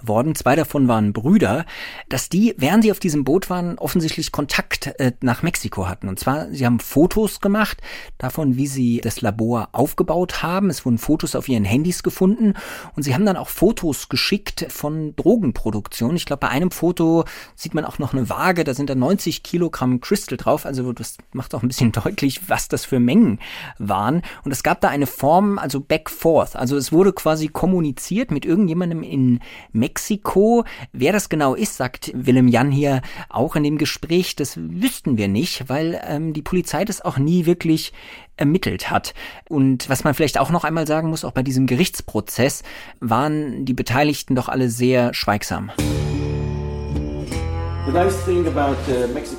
worden. 0.00 0.34
Zwei 0.34 0.54
davon 0.54 0.86
waren 0.86 1.12
Brüder, 1.12 1.66
dass 2.08 2.28
die, 2.28 2.54
während 2.56 2.84
sie 2.84 2.92
auf 2.92 3.00
diesem 3.00 3.24
Boot 3.24 3.50
waren, 3.50 3.76
offensichtlich 3.78 4.30
Kontakt 4.30 4.86
äh, 4.98 5.12
nach 5.20 5.42
Mexiko 5.42 5.88
hatten. 5.88 6.08
Und 6.08 6.20
zwar, 6.20 6.48
sie 6.52 6.64
haben 6.64 6.78
Fotos 6.78 7.40
gemacht 7.40 7.82
davon, 8.18 8.56
wie 8.56 8.68
sie 8.68 9.00
das 9.00 9.20
Labor 9.20 9.70
aufgebaut 9.72 10.42
haben. 10.42 10.70
Es 10.70 10.84
wurden 10.84 10.98
Fotos 10.98 11.34
auf 11.34 11.48
ihren 11.48 11.64
Handys 11.64 12.02
gefunden. 12.02 12.54
Und 12.94 13.02
sie 13.02 13.14
haben 13.14 13.26
dann 13.26 13.36
auch 13.36 13.48
Fotos 13.48 14.08
geschickt 14.08 14.66
von 14.68 15.16
Drogenproduktion. 15.16 16.14
Ich 16.14 16.24
glaube, 16.24 16.40
bei 16.40 16.48
einem 16.64 16.70
Foto 16.70 17.24
sieht 17.54 17.74
man 17.74 17.84
auch 17.84 17.98
noch 17.98 18.12
eine 18.12 18.28
Waage, 18.28 18.64
da 18.64 18.74
sind 18.74 18.90
da 18.90 18.94
90 18.94 19.42
Kilogramm 19.42 20.00
Crystal 20.00 20.36
drauf. 20.36 20.66
Also 20.66 20.92
das 20.92 21.18
macht 21.32 21.54
auch 21.54 21.62
ein 21.62 21.68
bisschen 21.68 21.92
deutlich, 22.04 22.48
was 22.48 22.68
das 22.68 22.84
für 22.84 23.00
Mengen 23.00 23.38
waren. 23.78 24.22
Und 24.44 24.52
es 24.52 24.62
gab 24.62 24.80
da 24.80 24.88
eine 24.88 25.06
Form, 25.06 25.58
also 25.58 25.80
back 25.80 26.10
forth. 26.10 26.56
Also 26.56 26.76
es 26.76 26.92
wurde 26.92 27.12
quasi 27.12 27.48
kommuniziert 27.48 28.30
mit 28.30 28.44
irgendjemandem 28.44 29.02
in 29.02 29.40
Mexiko. 29.72 30.64
Wer 30.92 31.12
das 31.12 31.28
genau 31.28 31.54
ist, 31.54 31.76
sagt 31.76 32.10
Willem 32.14 32.48
Jan 32.48 32.70
hier 32.70 33.02
auch 33.28 33.56
in 33.56 33.62
dem 33.62 33.78
Gespräch, 33.78 34.36
das 34.36 34.56
wüssten 34.56 35.16
wir 35.16 35.28
nicht, 35.28 35.68
weil 35.68 36.00
ähm, 36.06 36.32
die 36.32 36.42
Polizei 36.42 36.84
das 36.84 37.02
auch 37.02 37.18
nie 37.18 37.46
wirklich 37.46 37.92
ermittelt 38.36 38.90
hat. 38.90 39.14
Und 39.48 39.88
was 39.88 40.04
man 40.04 40.14
vielleicht 40.14 40.38
auch 40.38 40.50
noch 40.50 40.64
einmal 40.64 40.86
sagen 40.86 41.08
muss, 41.08 41.24
auch 41.24 41.32
bei 41.32 41.42
diesem 41.42 41.66
Gerichtsprozess 41.66 42.62
waren 43.00 43.64
die 43.64 43.74
Beteiligten 43.74 44.34
doch 44.34 44.48
alle 44.48 44.68
sehr 44.70 45.14
schweigsam. 45.14 45.70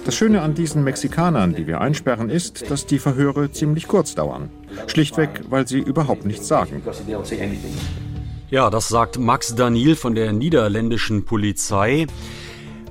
Das 0.05 0.15
Schöne 0.15 0.41
an 0.41 0.53
diesen 0.53 0.83
Mexikanern, 0.83 1.55
die 1.55 1.65
wir 1.65 1.81
einsperren, 1.81 2.29
ist, 2.29 2.69
dass 2.69 2.85
die 2.85 2.99
Verhöre 2.99 3.51
ziemlich 3.51 3.87
kurz 3.87 4.13
dauern. 4.13 4.49
Schlichtweg, 4.87 5.41
weil 5.49 5.67
sie 5.67 5.79
überhaupt 5.79 6.25
nichts 6.25 6.47
sagen. 6.47 6.83
Ja, 8.51 8.69
das 8.69 8.87
sagt 8.87 9.17
Max 9.17 9.55
Daniel 9.55 9.95
von 9.95 10.13
der 10.13 10.31
niederländischen 10.31 11.25
Polizei. 11.25 12.05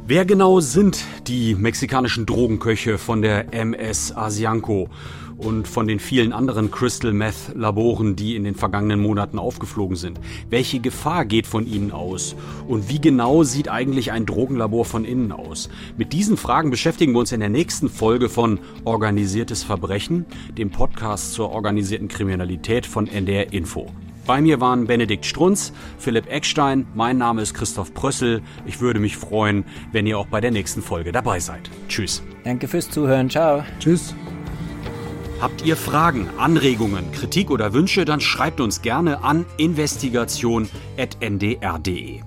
Wer 0.07 0.27
genau 0.27 0.61
sind 0.61 1.03
die 1.29 1.55
mexikanischen 1.55 2.27
Drogenköche 2.27 2.99
von 2.99 3.23
der 3.23 3.55
MS 3.55 4.15
Asianco 4.15 4.91
und 5.39 5.67
von 5.67 5.87
den 5.87 5.99
vielen 5.99 6.35
anderen 6.35 6.71
Crystal 6.71 7.15
Meth 7.15 7.55
Laboren, 7.55 8.15
die 8.15 8.37
in 8.37 8.45
den 8.45 8.55
vergangenen 8.55 9.01
Monaten 9.01 9.39
aufgeflogen 9.39 9.97
sind? 9.97 10.21
Welche 10.51 10.81
Gefahr 10.81 11.25
geht 11.25 11.47
von 11.47 11.67
ihnen 11.67 11.91
aus? 11.91 12.37
Und 12.69 12.91
wie 12.91 13.01
genau 13.01 13.45
sieht 13.45 13.71
eigentlich 13.71 14.13
ein 14.13 14.27
Drogenlabor 14.27 14.85
von 14.85 15.07
innen 15.07 15.33
aus? 15.33 15.71
Mit 15.97 16.13
diesen 16.13 16.37
Fragen 16.37 16.69
beschäftigen 16.69 17.15
wir 17.15 17.21
uns 17.21 17.33
in 17.33 17.41
der 17.41 17.49
nächsten 17.49 17.89
Folge 17.89 18.29
von 18.29 18.59
Organisiertes 18.85 19.63
Verbrechen, 19.63 20.27
dem 20.59 20.71
Podcast 20.71 21.33
zur 21.33 21.49
organisierten 21.49 22.09
Kriminalität 22.09 22.85
von 22.85 23.07
NDR 23.07 23.55
Info. 23.55 23.91
Bei 24.27 24.41
mir 24.41 24.61
waren 24.61 24.87
Benedikt 24.87 25.27
Strunz, 25.27 25.73
Philipp 25.99 26.31
Eckstein, 26.31 26.87
mein 26.95 27.19
Name 27.19 27.43
ist 27.43 27.53
Christoph 27.53 27.93
Prössel. 27.93 28.41
Ich 28.65 28.81
würde 28.81 29.01
mich 29.01 29.19
freuen, 29.19 29.67
wenn 29.93 30.07
ihr 30.07 30.19
auch 30.19 30.27
bei 30.27 30.41
der 30.41 30.51
nächsten 30.51 30.81
Folge 30.83 31.13
dabei 31.13 31.41
seid. 31.41 31.69
Tschüss. 31.89 32.23
Danke 32.43 32.67
fürs 32.67 32.91
Zuhören. 32.91 33.29
Ciao. 33.29 33.65
Tschüss. 33.81 34.15
Habt 35.41 35.67
ihr 35.67 35.77
Fragen, 35.77 36.31
Anregungen, 36.39 37.13
Kritik 37.13 37.51
oder 37.51 37.75
Wünsche, 37.75 38.07
dann 38.07 38.21
schreibt 38.21 38.61
uns 38.61 38.81
gerne 38.81 39.23
an 39.23 39.45
investigation.ndr.de. 39.59 42.21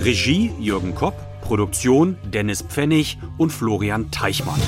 Regie 0.00 0.50
Jürgen 0.58 0.94
Kopp, 0.94 1.14
Produktion 1.42 2.16
Dennis 2.24 2.62
Pfennig 2.62 3.18
und 3.36 3.52
Florian 3.52 4.10
Teichmann. 4.10 4.62